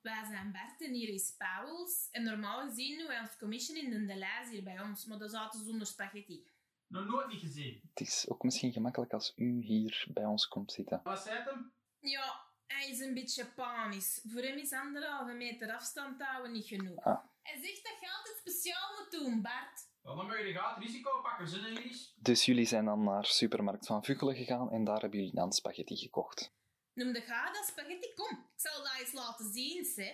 Wij 0.00 0.24
zijn 0.24 0.52
Bert 0.52 0.80
en 0.82 0.94
Iris 0.94 1.34
Pauwels. 1.38 2.08
En 2.10 2.22
normaal 2.22 2.68
gezien 2.68 2.98
doen 2.98 3.06
wij 3.06 3.20
ons 3.20 3.36
commission 3.36 3.76
in 3.76 3.90
de 3.90 4.04
Deleuze 4.04 4.50
hier 4.50 4.62
bij 4.62 4.80
ons, 4.80 5.04
maar 5.06 5.18
dat 5.18 5.30
zaten 5.30 5.64
zonder 5.64 5.86
spaghetti. 5.86 6.46
Nog 6.86 7.06
nooit 7.06 7.28
niet 7.28 7.40
gezien. 7.40 7.80
Het 7.88 8.00
is 8.00 8.28
ook 8.28 8.42
misschien 8.42 8.72
gemakkelijk 8.72 9.12
als 9.12 9.32
u 9.36 9.60
hier 9.62 10.06
bij 10.08 10.24
ons 10.24 10.48
komt 10.48 10.72
zitten. 10.72 11.00
Wat 11.02 11.20
zei 11.20 11.36
het 11.36 11.50
hem? 11.50 11.72
Ja, 12.00 12.46
hij 12.66 12.90
is 12.90 13.00
een 13.00 13.14
beetje 13.14 13.46
panisch. 13.46 14.20
Voor 14.28 14.42
hem 14.42 14.58
is 14.58 14.72
anderhalve 14.72 15.32
meter 15.32 15.72
afstand 15.72 16.22
houden 16.22 16.52
niet 16.52 16.66
genoeg. 16.66 17.04
Ah. 17.04 17.24
Hij 17.42 17.62
zegt 17.62 17.84
dat 17.84 18.00
je 18.00 18.16
altijd 18.16 18.36
speciaal 18.38 18.98
moet 18.98 19.10
doen, 19.10 19.42
Bart. 19.42 19.92
Wel, 20.04 20.16
dan 20.16 20.38
je 20.38 20.44
de 20.44 20.52
gaat 20.52 20.78
risico 20.78 21.20
pakken, 21.20 21.48
zin. 21.48 21.92
Dus 22.16 22.44
jullie 22.44 22.66
zijn 22.66 22.84
dan 22.84 23.04
naar 23.04 23.24
supermarkt 23.24 23.86
van 23.86 24.04
Vuggelen 24.04 24.36
gegaan 24.36 24.70
en 24.70 24.84
daar 24.84 25.00
hebben 25.00 25.18
jullie 25.18 25.34
dan 25.34 25.52
spaghetti 25.52 25.96
gekocht. 25.96 26.52
Noem 26.92 27.12
de 27.12 27.20
ga 27.20 27.52
dat 27.52 27.64
spaghetti, 27.66 28.14
kom. 28.14 28.30
Ik 28.30 28.60
zal 28.60 28.82
dat 28.82 28.96
eens 29.00 29.12
laten 29.12 29.52
zien, 29.52 29.92
hè. 29.94 30.12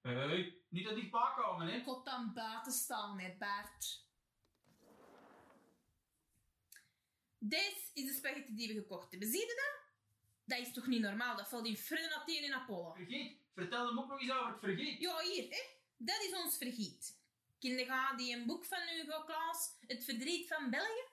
Hey, 0.00 0.62
niet 0.68 0.86
te 0.86 0.94
dichtbij 0.94 1.32
komen, 1.36 1.66
hè. 1.66 1.76
Ik 1.76 1.84
had 1.84 2.04
dan 2.04 2.32
buiten 2.34 2.72
staan, 2.72 3.18
hè, 3.18 3.36
Bart. 3.38 4.04
Dit 7.38 7.90
is 7.94 8.06
de 8.06 8.12
spaghetti 8.12 8.54
die 8.54 8.68
we 8.68 8.74
gekocht 8.74 9.10
hebben. 9.10 9.28
Zie 9.28 9.40
je 9.40 9.46
dat? 9.46 9.88
Dat 10.44 10.66
is 10.66 10.72
toch 10.72 10.86
niet 10.86 11.02
normaal? 11.02 11.36
Dat 11.36 11.48
valt 11.48 11.66
in 11.66 11.76
Fredden, 11.76 12.14
Athene 12.14 12.46
en 12.46 12.52
Apollo. 12.52 12.92
Vergiet, 12.92 13.38
vertel 13.54 13.86
hem 13.86 13.98
ook 13.98 14.08
nog 14.08 14.20
eens 14.20 14.32
over 14.32 14.50
het 14.50 14.60
vergiet. 14.60 15.00
Ja, 15.00 15.20
hier, 15.20 15.48
hè. 15.50 15.62
Dat 15.96 16.22
is 16.22 16.36
ons 16.44 16.56
vergiet. 16.56 17.19
Kinderen 17.60 17.86
gaan 17.86 18.16
die 18.16 18.36
een 18.36 18.46
boek 18.46 18.64
van 18.64 18.78
Hugo 18.88 19.24
Claus, 19.24 19.76
Het 19.86 20.04
verdriet 20.04 20.48
van 20.48 20.70
België? 20.70 21.04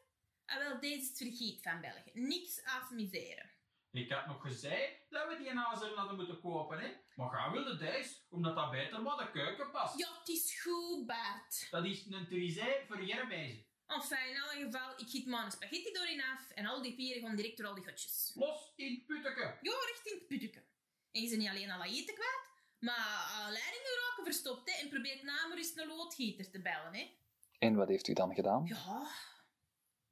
En 0.45 0.59
wel, 0.59 0.79
deze 0.79 1.01
is 1.01 1.07
het 1.07 1.17
vergiet 1.17 1.61
van 1.61 1.81
België. 1.81 2.11
Niks 2.13 2.63
afmiseren. 2.63 3.51
Ik 3.91 4.11
had 4.11 4.27
nog 4.27 4.41
gezegd 4.41 5.09
dat 5.09 5.27
we 5.27 5.37
die 5.37 5.53
nazen 5.53 5.95
hadden 5.95 6.15
moeten 6.15 6.41
kopen, 6.41 6.79
hè. 6.79 6.93
Maar 7.15 7.29
ga 7.29 7.51
wilde 7.51 7.77
deze, 7.77 8.15
omdat 8.29 8.55
dat 8.55 8.71
beter 8.71 9.03
bij 9.03 9.15
de 9.17 9.31
keuken 9.31 9.71
past. 9.71 9.99
Ja, 9.99 10.07
het 10.19 10.27
is 10.27 10.61
goed, 10.61 11.05
Bart. 11.05 11.67
Dat 11.69 11.85
is 11.85 12.05
een 12.05 12.27
trisé 12.27 12.83
voor 12.87 13.03
jerbezen. 13.03 13.65
Enfin, 13.87 14.29
in 14.29 14.41
alle 14.41 14.63
geval, 14.65 14.99
ik 14.99 15.09
giet 15.09 15.27
een 15.27 15.51
spaghetti 15.51 15.91
doorin 15.91 16.21
af 16.21 16.49
en 16.49 16.65
al 16.65 16.81
die 16.81 16.95
pieren 16.95 17.21
gaan 17.21 17.35
direct 17.35 17.57
door 17.57 17.67
al 17.67 17.75
die 17.75 17.83
gotjes. 17.83 18.31
Los 18.35 18.73
in 18.75 18.93
het 18.93 19.05
putteke. 19.05 19.57
Ja, 19.61 19.71
recht 19.71 20.05
in 20.05 20.17
het 20.17 20.27
putteke. 20.27 20.65
En 21.11 21.21
je 21.21 21.29
bent 21.29 21.41
niet 21.41 21.49
alleen 21.49 21.71
al 21.71 21.83
eten 21.83 22.13
kwijt, 22.13 22.47
maar 22.79 23.29
uh, 23.31 23.51
leidingen 23.51 23.95
raken 24.03 24.23
verstopt 24.23 24.71
hè, 24.71 24.81
en 24.81 24.89
probeert 24.89 25.23
na 25.23 25.47
maar 25.47 25.57
eens 25.57 25.75
een 25.75 25.87
loodgieter 25.87 26.49
te 26.49 26.61
bellen. 26.61 26.95
Hè. 26.95 27.17
En 27.59 27.75
wat 27.75 27.87
heeft 27.87 28.07
u 28.07 28.13
dan 28.13 28.33
gedaan? 28.33 28.65
Ja, 28.65 29.07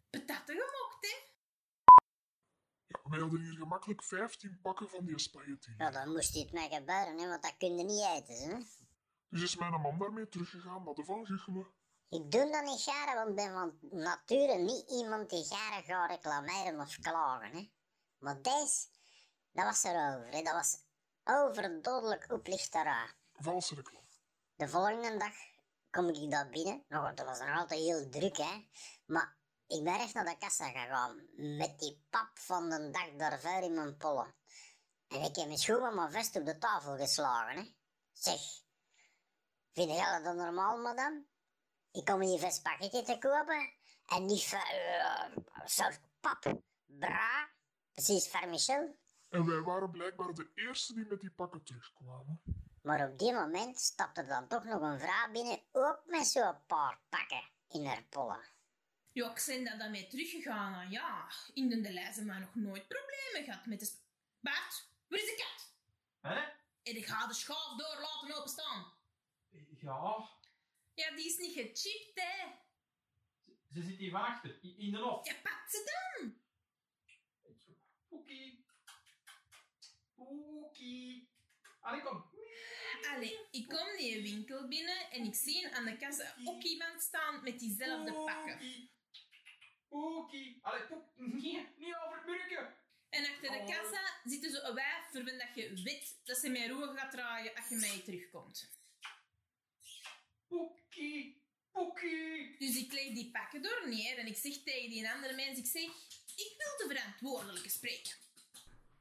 patatten 0.09 0.55
gemokt, 0.55 0.97
hè. 0.99 1.33
Ja, 2.87 3.09
wij 3.09 3.19
hadden 3.19 3.41
hier 3.41 3.57
gemakkelijk 3.57 4.03
15 4.03 4.59
pakken 4.61 4.89
van 4.89 5.05
die 5.05 5.19
spaghetti. 5.19 5.73
Ja, 5.77 5.91
dan 5.91 6.11
moest 6.11 6.33
dit 6.33 6.51
mij 6.51 6.69
gebeuren, 6.69 7.17
hè, 7.17 7.27
want 7.27 7.43
dat 7.43 7.57
kun 7.57 7.77
je 7.77 7.83
niet 7.83 8.05
eten, 8.05 8.49
hè. 8.49 8.57
Dus 9.29 9.41
is 9.41 9.55
mijn 9.55 9.81
man 9.81 9.99
daarmee 9.99 10.29
teruggegaan 10.29 10.83
naar 10.83 10.93
de 10.93 11.03
Van 11.03 11.25
Guchelen. 11.25 11.67
Ik 12.09 12.31
doe 12.31 12.51
dat 12.51 12.63
niet 12.63 12.81
graag, 12.81 13.13
want 13.13 13.29
ik 13.29 13.35
ben 13.35 13.51
van 13.51 13.77
nature 13.81 14.57
niet 14.57 14.89
iemand 14.89 15.29
die 15.29 15.43
graag 15.43 15.85
gaat 15.85 16.09
reclameren 16.09 16.79
of 16.79 16.99
klagen. 16.99 17.51
Hè. 17.51 17.71
Maar 18.17 18.41
deze, 18.41 18.87
dat 19.51 19.65
was 19.65 19.83
erover. 19.83 20.27
Hè. 20.31 20.41
Dat 20.41 20.53
was 20.53 20.84
overdodelijk 21.25 22.31
oplichterij. 22.31 23.09
Valse 23.33 23.75
reclame. 23.75 24.05
De 24.55 24.67
volgende 24.67 25.17
dag 25.17 25.33
kom 25.89 26.09
ik 26.09 26.31
daar 26.31 26.49
binnen. 26.49 26.83
Nog, 26.87 27.13
dat 27.13 27.25
was 27.25 27.39
nog 27.39 27.57
altijd 27.57 27.79
heel 27.79 28.09
druk, 28.09 28.37
hè. 28.37 28.67
Maar 29.05 29.37
ik 29.67 29.83
ben 29.83 29.99
echt 29.99 30.13
naar 30.13 30.25
de 30.25 30.37
kassa 30.37 30.69
gegaan. 30.69 31.27
Met 31.35 31.79
die 31.79 32.05
pap 32.09 32.29
van 32.39 32.69
de 32.69 32.89
dag 32.89 33.09
daarvoor 33.17 33.63
in 33.63 33.73
mijn 33.73 33.97
pollen. 33.97 34.35
En 35.07 35.21
ik 35.21 35.35
heb 35.35 35.45
mijn 35.45 35.57
schoen 35.57 35.81
met 35.81 35.93
mijn 35.93 36.11
vest 36.11 36.35
op 36.35 36.45
de 36.45 36.57
tafel 36.57 36.97
geslagen, 36.97 37.57
hè. 37.57 37.73
Zeg, 38.11 38.41
vind 39.73 39.91
jij 39.91 40.21
dat 40.21 40.35
normaal, 40.35 40.77
madame? 40.77 41.25
Ik 41.91 42.05
kom 42.05 42.21
hier 42.21 42.39
voor 42.39 42.51
spaghetti 42.51 43.03
te 43.03 43.17
kopen 43.17 43.73
en 44.05 44.25
niet 44.25 44.45
voor 44.45 44.67
uh, 45.79 45.87
pap. 46.19 46.61
Bra, 46.85 47.49
precies 47.93 48.27
vermichel. 48.27 48.95
En 49.29 49.45
wij 49.45 49.61
waren 49.61 49.91
blijkbaar 49.91 50.33
de 50.33 50.51
eerste 50.55 50.93
die 50.93 51.05
met 51.05 51.19
die 51.21 51.31
pakken 51.31 51.63
terugkwamen. 51.63 52.41
Maar 52.81 53.09
op 53.09 53.19
die 53.19 53.33
moment 53.33 53.79
stapte 53.79 54.21
er 54.21 54.27
dan 54.27 54.47
toch 54.47 54.63
nog 54.63 54.81
een 54.81 54.99
vrouw 54.99 55.31
binnen, 55.31 55.59
ook 55.71 56.01
met 56.05 56.27
zo'n 56.27 56.65
paar 56.67 56.99
pakken 57.09 57.43
in 57.69 57.85
haar 57.85 58.03
pollen. 58.09 58.43
Ja, 59.11 59.29
ik 59.31 59.43
ben 59.47 59.63
daar 59.63 59.77
dan 59.77 59.91
mee 59.91 60.07
teruggegaan. 60.07 60.81
en 60.81 60.89
Ja, 60.89 61.27
in 61.53 61.69
de 61.69 61.91
lijst 61.91 62.15
hebben 62.15 62.33
we 62.33 62.39
nog 62.39 62.55
nooit 62.55 62.87
problemen 62.87 63.43
gehad 63.51 63.65
met 63.65 63.79
de... 63.79 63.85
sp- 63.85 64.03
Bart, 64.39 64.89
waar 65.07 65.19
is 65.19 65.25
de 65.25 65.35
kat? 65.35 65.73
Hè? 66.31 66.39
En 66.83 66.95
ik 66.97 67.05
ga 67.05 67.27
de 67.27 67.33
schaaf 67.33 67.77
door 67.77 67.97
laten 68.01 68.37
openstaan. 68.37 68.85
Ja, 69.49 70.29
Ja, 70.93 71.15
die 71.15 71.25
is 71.25 71.37
niet 71.37 71.53
gechipt, 71.53 72.11
hè. 72.21 72.47
ze 73.73 73.81
zit 73.81 73.97
hier 73.97 74.11
van 74.11 74.21
achter, 74.21 74.59
in 74.77 74.91
de 74.91 74.97
hof. 74.97 75.27
Ja, 75.27 75.33
pak 75.43 75.63
ze 75.69 75.91
dan. 76.19 76.35
Poekie. 80.15 81.29
Allee, 81.81 82.01
kom. 82.01 82.25
Allee, 83.13 83.39
ik 83.51 83.67
kom 83.67 83.97
die 83.97 84.21
winkel 84.21 84.67
binnen 84.67 85.11
en 85.11 85.23
ik 85.23 85.35
zie 85.35 85.75
aan 85.75 85.85
de 85.85 85.97
kassa 85.97 86.35
ook 86.45 86.63
iemand 86.63 87.01
staan 87.01 87.43
met 87.43 87.59
diezelfde 87.59 88.13
pakken. 88.13 88.89
Poekie. 89.87 90.59
Allee. 90.61 90.81
Nee, 91.15 91.67
niet 91.77 91.95
over 91.95 92.23
het. 92.25 92.83
En 93.09 93.25
achter 93.25 93.51
de 93.51 93.73
kassa 93.73 94.19
zit 94.23 94.43
er 94.43 94.49
zo'n 94.49 94.73
wijf 94.73 95.11
waarvan 95.11 95.37
dat 95.37 95.55
je 95.55 95.81
weet 95.83 96.19
dat 96.23 96.37
ze 96.37 96.49
mijn 96.49 96.69
roer 96.69 96.97
gaat 96.97 97.11
draaien 97.11 97.55
als 97.55 97.69
je 97.69 97.75
mij 97.75 98.01
terugkomt. 98.05 98.69
Poekie. 100.47 101.43
Poekie. 101.71 102.57
Dus 102.57 102.75
ik 102.75 102.91
leg 102.91 103.13
die 103.13 103.31
pakken 103.31 103.61
door 103.61 103.89
neer 103.89 104.17
en 104.17 104.27
ik 104.27 104.37
zeg 104.37 104.53
tegen 104.63 104.89
die 104.89 105.09
andere 105.09 105.35
mens, 105.35 105.59
ik 105.59 105.65
zeg, 105.65 105.83
ik 106.35 106.53
wil 106.57 106.87
de 106.87 106.95
verantwoordelijke 106.95 107.69
spreken. 107.69 108.24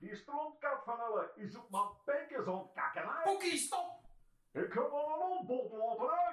Die 0.04 0.16
strontkat 0.16 0.84
van 0.84 1.00
Elle 1.00 1.32
is 1.36 1.56
op 1.56 1.70
mijn 1.70 1.88
penkers 2.04 2.46
aan 2.46 2.58
het 2.58 2.72
kakken, 2.74 3.02
hè? 3.02 3.22
Poekie, 3.22 3.58
stop. 3.58 4.00
Ik 4.52 4.72
heb 4.72 4.90
al 4.90 5.14
een 5.14 5.38
ontbod 5.38 5.72
laten, 5.72 6.06
hè? 6.06 6.32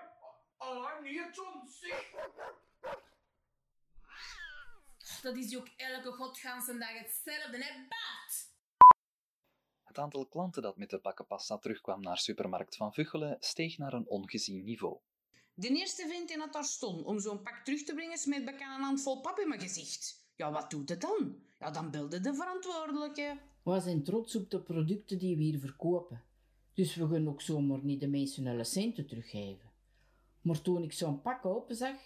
Allee, 0.58 1.02
niet 1.02 1.36
John, 1.36 1.68
zeg. 1.68 2.12
Dat 5.22 5.36
is 5.36 5.58
ook 5.58 5.68
elke 5.78 6.12
godganse 6.12 6.78
dag 6.78 7.00
hetzelfde, 7.00 7.64
hè, 7.64 7.88
Bart? 7.88 8.50
Het 9.84 9.98
aantal 9.98 10.28
klanten 10.28 10.62
dat 10.62 10.78
met 10.78 10.90
de 10.90 11.00
pakkenpasta 11.00 11.58
terugkwam 11.58 12.02
naar 12.02 12.18
supermarkt 12.18 12.76
Van 12.76 12.94
Vuggelen 12.94 13.38
steeg 13.40 13.78
naar 13.78 13.94
een 13.94 14.08
ongezien 14.08 14.64
niveau. 14.64 15.00
De 15.54 15.68
eerste 15.68 16.08
vent 16.08 16.28
die 16.28 16.38
dat 16.38 16.54
daar 16.54 16.64
stond 16.64 17.06
om 17.06 17.20
zo'n 17.20 17.44
pak 17.44 17.64
terug 17.64 17.84
te 17.84 17.94
brengen, 17.94 18.18
smeet 18.18 18.46
bekend 18.46 18.62
een 18.62 18.84
hand 18.84 19.02
vol 19.02 19.22
pap 19.22 19.40
in 19.40 19.48
mijn 19.48 19.62
gezicht. 19.62 20.26
Ja, 20.36 20.52
wat 20.52 20.70
doet 20.70 20.90
het 20.90 21.02
dan? 21.02 21.50
Ja, 21.62 21.72
dan 21.72 21.92
belde 21.92 22.20
de 22.20 22.34
verantwoordelijke. 22.34 23.40
We 23.64 23.80
zijn 23.80 24.04
trots 24.04 24.36
op 24.36 24.50
de 24.50 24.62
producten 24.62 25.18
die 25.18 25.38
we 25.38 25.44
hier 25.44 25.60
verkopen. 25.60 26.24
Dus 26.74 26.96
we 26.96 27.08
gaan 27.08 27.28
ook 27.28 27.42
zomaar 27.42 27.84
niet 27.84 28.00
de 28.00 28.08
mensen 28.08 28.46
hun 28.46 28.66
centen 28.66 29.08
teruggeven. 29.08 29.72
Maar 30.42 30.62
toen 30.62 30.84
ik 30.84 30.94
zo'n 30.94 31.22
pak 31.22 31.46
open 31.46 31.76
zag, 31.76 31.98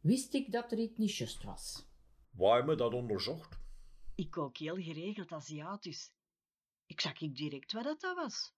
wist 0.00 0.34
ik 0.34 0.52
dat 0.52 0.72
er 0.72 0.78
iets 0.78 0.98
niet 0.98 1.16
juist 1.16 1.42
was. 1.42 1.86
Waar 2.30 2.66
we 2.66 2.74
dat 2.74 2.94
onderzocht? 2.94 3.58
Ik 4.14 4.30
kook 4.30 4.56
heel 4.56 4.76
geregeld 4.76 5.32
Aziatisch. 5.32 6.12
Ik 6.86 7.00
zag 7.00 7.20
ik 7.20 7.36
direct 7.36 7.72
wat 7.72 7.84
dat 7.84 8.14
was. 8.14 8.54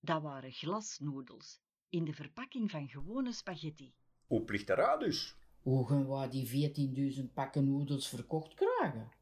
Dat 0.00 0.22
waren 0.22 0.52
glasnoedels 0.52 1.60
in 1.88 2.04
de 2.04 2.12
verpakking 2.12 2.70
van 2.70 2.88
gewone 2.88 3.32
spaghetti. 3.32 3.94
Hoe 4.26 4.44
plicht 4.44 4.66
dus? 4.98 5.36
Hoe 5.62 5.88
gaan 5.88 6.08
we 6.08 6.28
die 6.28 7.18
14.000 7.26 7.32
pakken 7.34 7.64
noedels 7.64 8.08
verkocht 8.08 8.54
krijgen? 8.54 9.12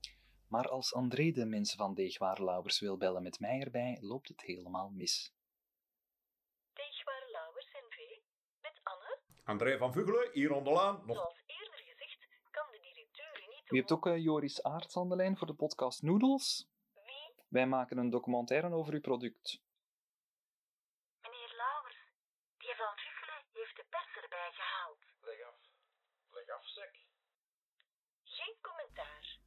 Maar 0.48 0.68
als 0.68 0.94
André 0.94 1.30
de 1.30 1.44
mensen 1.44 1.78
van 1.78 1.94
Deegwaarlauwers 1.94 2.80
wil 2.80 2.96
bellen 2.96 3.22
met 3.22 3.40
mij 3.40 3.60
erbij, 3.60 3.98
loopt 4.00 4.28
het 4.28 4.40
helemaal 4.40 4.90
mis. 4.90 5.32
Deegware 6.72 7.30
Lauwers 7.32 7.66
NV, 7.72 8.20
met 8.60 8.80
Anne. 8.82 9.18
André 9.44 9.78
van 9.78 9.92
Vuggelen, 9.92 10.30
hier 10.32 10.52
onderlaan. 10.52 11.02
Nog 11.06 11.16
Zoals 11.16 11.42
eerder 11.46 11.78
gezegd, 11.78 12.26
kan 12.50 12.66
de 12.70 12.78
directeur 12.80 13.46
niet... 13.48 13.70
U 13.70 13.76
hebt 13.76 13.92
ook 13.92 14.06
eh, 14.06 14.18
Joris 14.24 14.62
Aarts 14.62 14.96
aan 14.96 15.08
de 15.08 15.16
lijn 15.16 15.36
voor 15.36 15.46
de 15.46 15.54
podcast 15.54 16.02
Noodles. 16.02 16.68
Wij 17.48 17.66
maken 17.66 17.98
een 17.98 18.10
documentaire 18.10 18.74
over 18.74 18.92
uw 18.94 19.00
product. 19.00 19.60
Meneer 21.22 21.54
Lauwers, 21.56 22.00
die 22.58 22.74
van 22.76 22.92
Vuggelen 22.96 23.42
heeft 23.52 23.76
de 23.76 23.84
pers 23.90 24.22
erbij 24.22 24.50
gehaald. 24.52 24.98
Leg 25.20 25.42
af. 25.48 25.58
Leg 26.30 26.48
af, 26.56 26.68
zeg. 26.68 26.90
Geen 28.24 28.56
commentaar. 28.60 29.38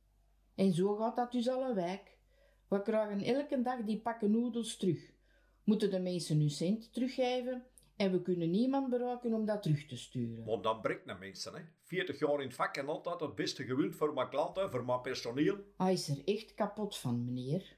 En 0.59 0.73
zo 0.73 0.95
gaat 0.95 1.15
dat 1.15 1.31
dus 1.31 1.49
al 1.49 1.69
een 1.69 1.75
wijk. 1.75 2.17
We 2.67 2.81
krijgen 2.81 3.21
elke 3.21 3.61
dag 3.61 3.83
die 3.83 4.01
pakken 4.01 4.31
noedels 4.31 4.77
terug. 4.77 5.11
Moeten 5.63 5.91
de 5.91 5.99
mensen 5.99 6.39
hun 6.39 6.49
cent 6.49 6.93
teruggeven 6.93 7.65
en 7.95 8.11
we 8.11 8.21
kunnen 8.21 8.49
niemand 8.49 8.89
bereiken 8.89 9.33
om 9.33 9.45
dat 9.45 9.61
terug 9.61 9.85
te 9.85 9.97
sturen. 9.97 10.45
Want 10.45 10.63
dat 10.63 10.81
breekt 10.81 11.05
naar 11.05 11.17
mensen, 11.17 11.53
hè. 11.53 11.61
40 11.83 12.19
jaar 12.19 12.39
in 12.41 12.47
het 12.47 12.55
vak 12.55 12.77
en 12.77 12.87
altijd 12.87 13.19
het 13.19 13.35
beste 13.35 13.63
gewild 13.63 13.95
voor 13.95 14.13
mijn 14.13 14.29
klanten, 14.29 14.71
voor 14.71 14.85
mijn 14.85 15.01
personeel. 15.01 15.57
Hij 15.77 15.93
is 15.93 16.09
er 16.09 16.21
echt 16.25 16.53
kapot 16.53 16.97
van, 16.97 17.25
meneer. 17.25 17.77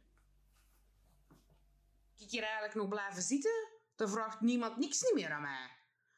Ik 2.18 2.30
hier 2.30 2.44
eigenlijk 2.44 2.76
nog 2.76 2.88
blijven 2.88 3.22
zitten? 3.22 3.68
Dan 3.96 4.10
vraagt 4.10 4.42
niemand 4.42 4.78
niks 4.78 5.02
niet 5.02 5.14
meer 5.14 5.32
aan 5.32 5.42
mij. 5.42 5.70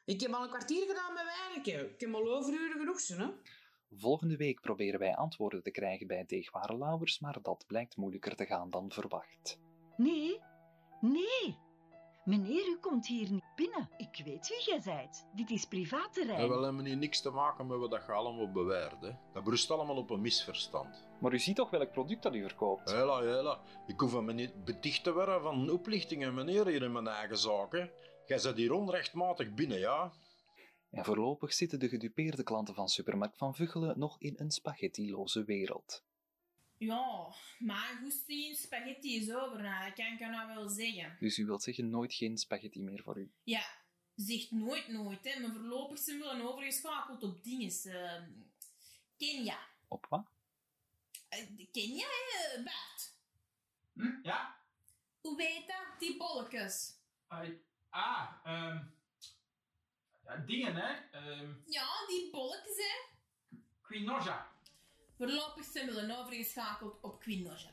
Ik 0.06 0.22
heb 0.22 0.32
al 0.32 0.44
een 0.44 0.50
kwartier 0.50 0.88
gedaan 0.88 1.14
met 1.14 1.24
werken. 1.24 1.94
Ik 1.94 2.00
heb 2.00 2.14
al 2.14 2.36
overuren 2.36 2.80
genoeg, 2.80 3.00
zo, 3.00 3.18
hè? 3.18 3.30
Volgende 3.96 4.38
week 4.38 4.62
proberen 4.62 5.00
wij 5.00 5.16
antwoorden 5.16 5.64
te 5.64 5.72
krijgen 5.72 6.08
bij 6.08 6.26
Deegwaarlauwers, 6.26 7.20
maar 7.20 7.42
dat 7.42 7.64
blijkt 7.68 7.98
moeilijker 7.98 8.36
te 8.36 8.46
gaan 8.46 8.70
dan 8.70 8.92
verwacht. 8.92 9.60
Nee, 9.98 10.40
nee. 11.02 11.58
Meneer, 12.26 12.68
u 12.68 12.78
komt 12.82 13.08
hier 13.08 13.32
niet 13.32 13.56
binnen. 13.56 13.90
Ik 13.98 14.22
weet 14.26 14.48
wie 14.48 14.64
jij 14.66 14.80
zijt. 14.82 15.28
Dit 15.36 15.50
is 15.50 15.66
privaatterrein. 15.66 16.40
En 16.40 16.50
wel 16.50 16.62
hebben 16.62 16.86
hier 16.86 16.98
niks 16.98 17.22
te 17.22 17.30
maken 17.30 17.68
met 17.68 17.78
wat 17.78 18.04
je 18.06 18.12
allemaal. 18.12 18.68
Hè. 18.68 18.88
Dat 19.34 19.44
berust 19.44 19.72
allemaal 19.72 19.98
op 19.98 20.10
een 20.10 20.22
misverstand. 20.22 21.08
Maar 21.20 21.34
u 21.34 21.40
ziet 21.40 21.56
toch 21.56 21.70
welk 21.70 21.92
product 21.92 22.24
dat 22.24 22.36
u 22.36 22.42
verkoopt? 22.42 22.92
Hela, 22.92 23.22
hela. 23.22 23.60
Ik 23.88 24.00
hoef 24.00 24.22
me 24.22 24.34
niet 24.34 24.66
beticht 24.66 25.04
te 25.04 25.14
worden 25.14 25.42
van 25.42 25.70
oplichtingen, 25.70 26.34
meneer, 26.34 26.68
hier 26.68 26.84
in 26.84 26.92
mijn 26.92 27.08
eigen 27.08 27.38
zaken. 27.38 27.92
Jij 28.26 28.38
zit 28.38 28.58
hier 28.58 28.74
onrechtmatig 28.74 29.54
binnen, 29.54 29.80
ja? 29.80 30.12
En 30.94 31.06
voorlopig 31.06 31.54
zitten 31.54 31.80
de 31.80 31.90
gedupeerde 31.90 32.44
klanten 32.44 32.76
van 32.76 32.90
Supermarkt 32.90 33.38
Van 33.38 33.56
Vuggelen 33.56 34.00
nog 34.00 34.20
in 34.20 34.34
een 34.38 34.52
spaghettiloze 34.52 35.44
wereld. 35.44 36.04
Ja, 36.78 37.34
mijn 37.60 37.98
goesting 37.98 38.44
in 38.46 38.56
spaghetti 38.56 39.16
is 39.16 39.34
over, 39.34 39.62
nou, 39.62 39.86
dat 39.86 39.94
kan 39.94 40.14
ik 40.14 40.20
nou 40.20 40.56
wel 40.56 40.70
zeggen. 40.70 41.16
Dus 41.20 41.38
u 41.38 41.46
wilt 41.46 41.64
zeggen 41.64 41.90
nooit 41.90 42.14
geen 42.14 42.38
spaghetti 42.38 42.82
meer 42.82 43.04
voor 43.04 43.18
u. 43.18 43.32
Ja, 43.44 43.64
zegt 44.16 44.52
nooit 44.52 44.88
nooit, 44.88 45.34
hè. 45.34 45.40
Maar 45.40 45.52
voorlopig 45.52 46.00
zijn 46.00 46.18
we 46.18 46.24
wel 46.24 46.52
overgeschakeld 46.52 47.24
op 47.24 47.44
dinges. 47.44 47.86
eh, 47.86 48.22
Kenia. 49.18 49.60
Op 49.88 50.06
wat? 50.10 50.26
Eh, 51.30 51.48
Kenia, 51.72 52.08
hè, 52.08 52.64
Bart? 52.64 53.16
Hm? 53.94 54.28
Ja? 54.28 54.56
Hoe 55.22 55.36
weet 55.38 55.68
dat? 55.68 56.00
Die 56.00 56.18
bolletjes. 56.18 56.98
Ah, 57.28 57.48
ah 57.90 58.32
ehm 58.44 58.78
ja, 60.26 60.36
dingen, 60.38 60.76
hè. 60.76 60.94
Ehm, 61.12 61.52
ja, 61.66 61.88
die 62.08 62.30
bolletjes, 62.32 62.78
hè. 62.78 63.12
Quinoja. 63.82 64.52
Voorlopig 65.18 65.66
zijn 65.66 65.88
we 65.88 65.94
dan 65.94 66.12
overgeschakeld 66.12 66.98
op 67.02 67.20
Queen 67.20 67.44
Noja 67.44 67.72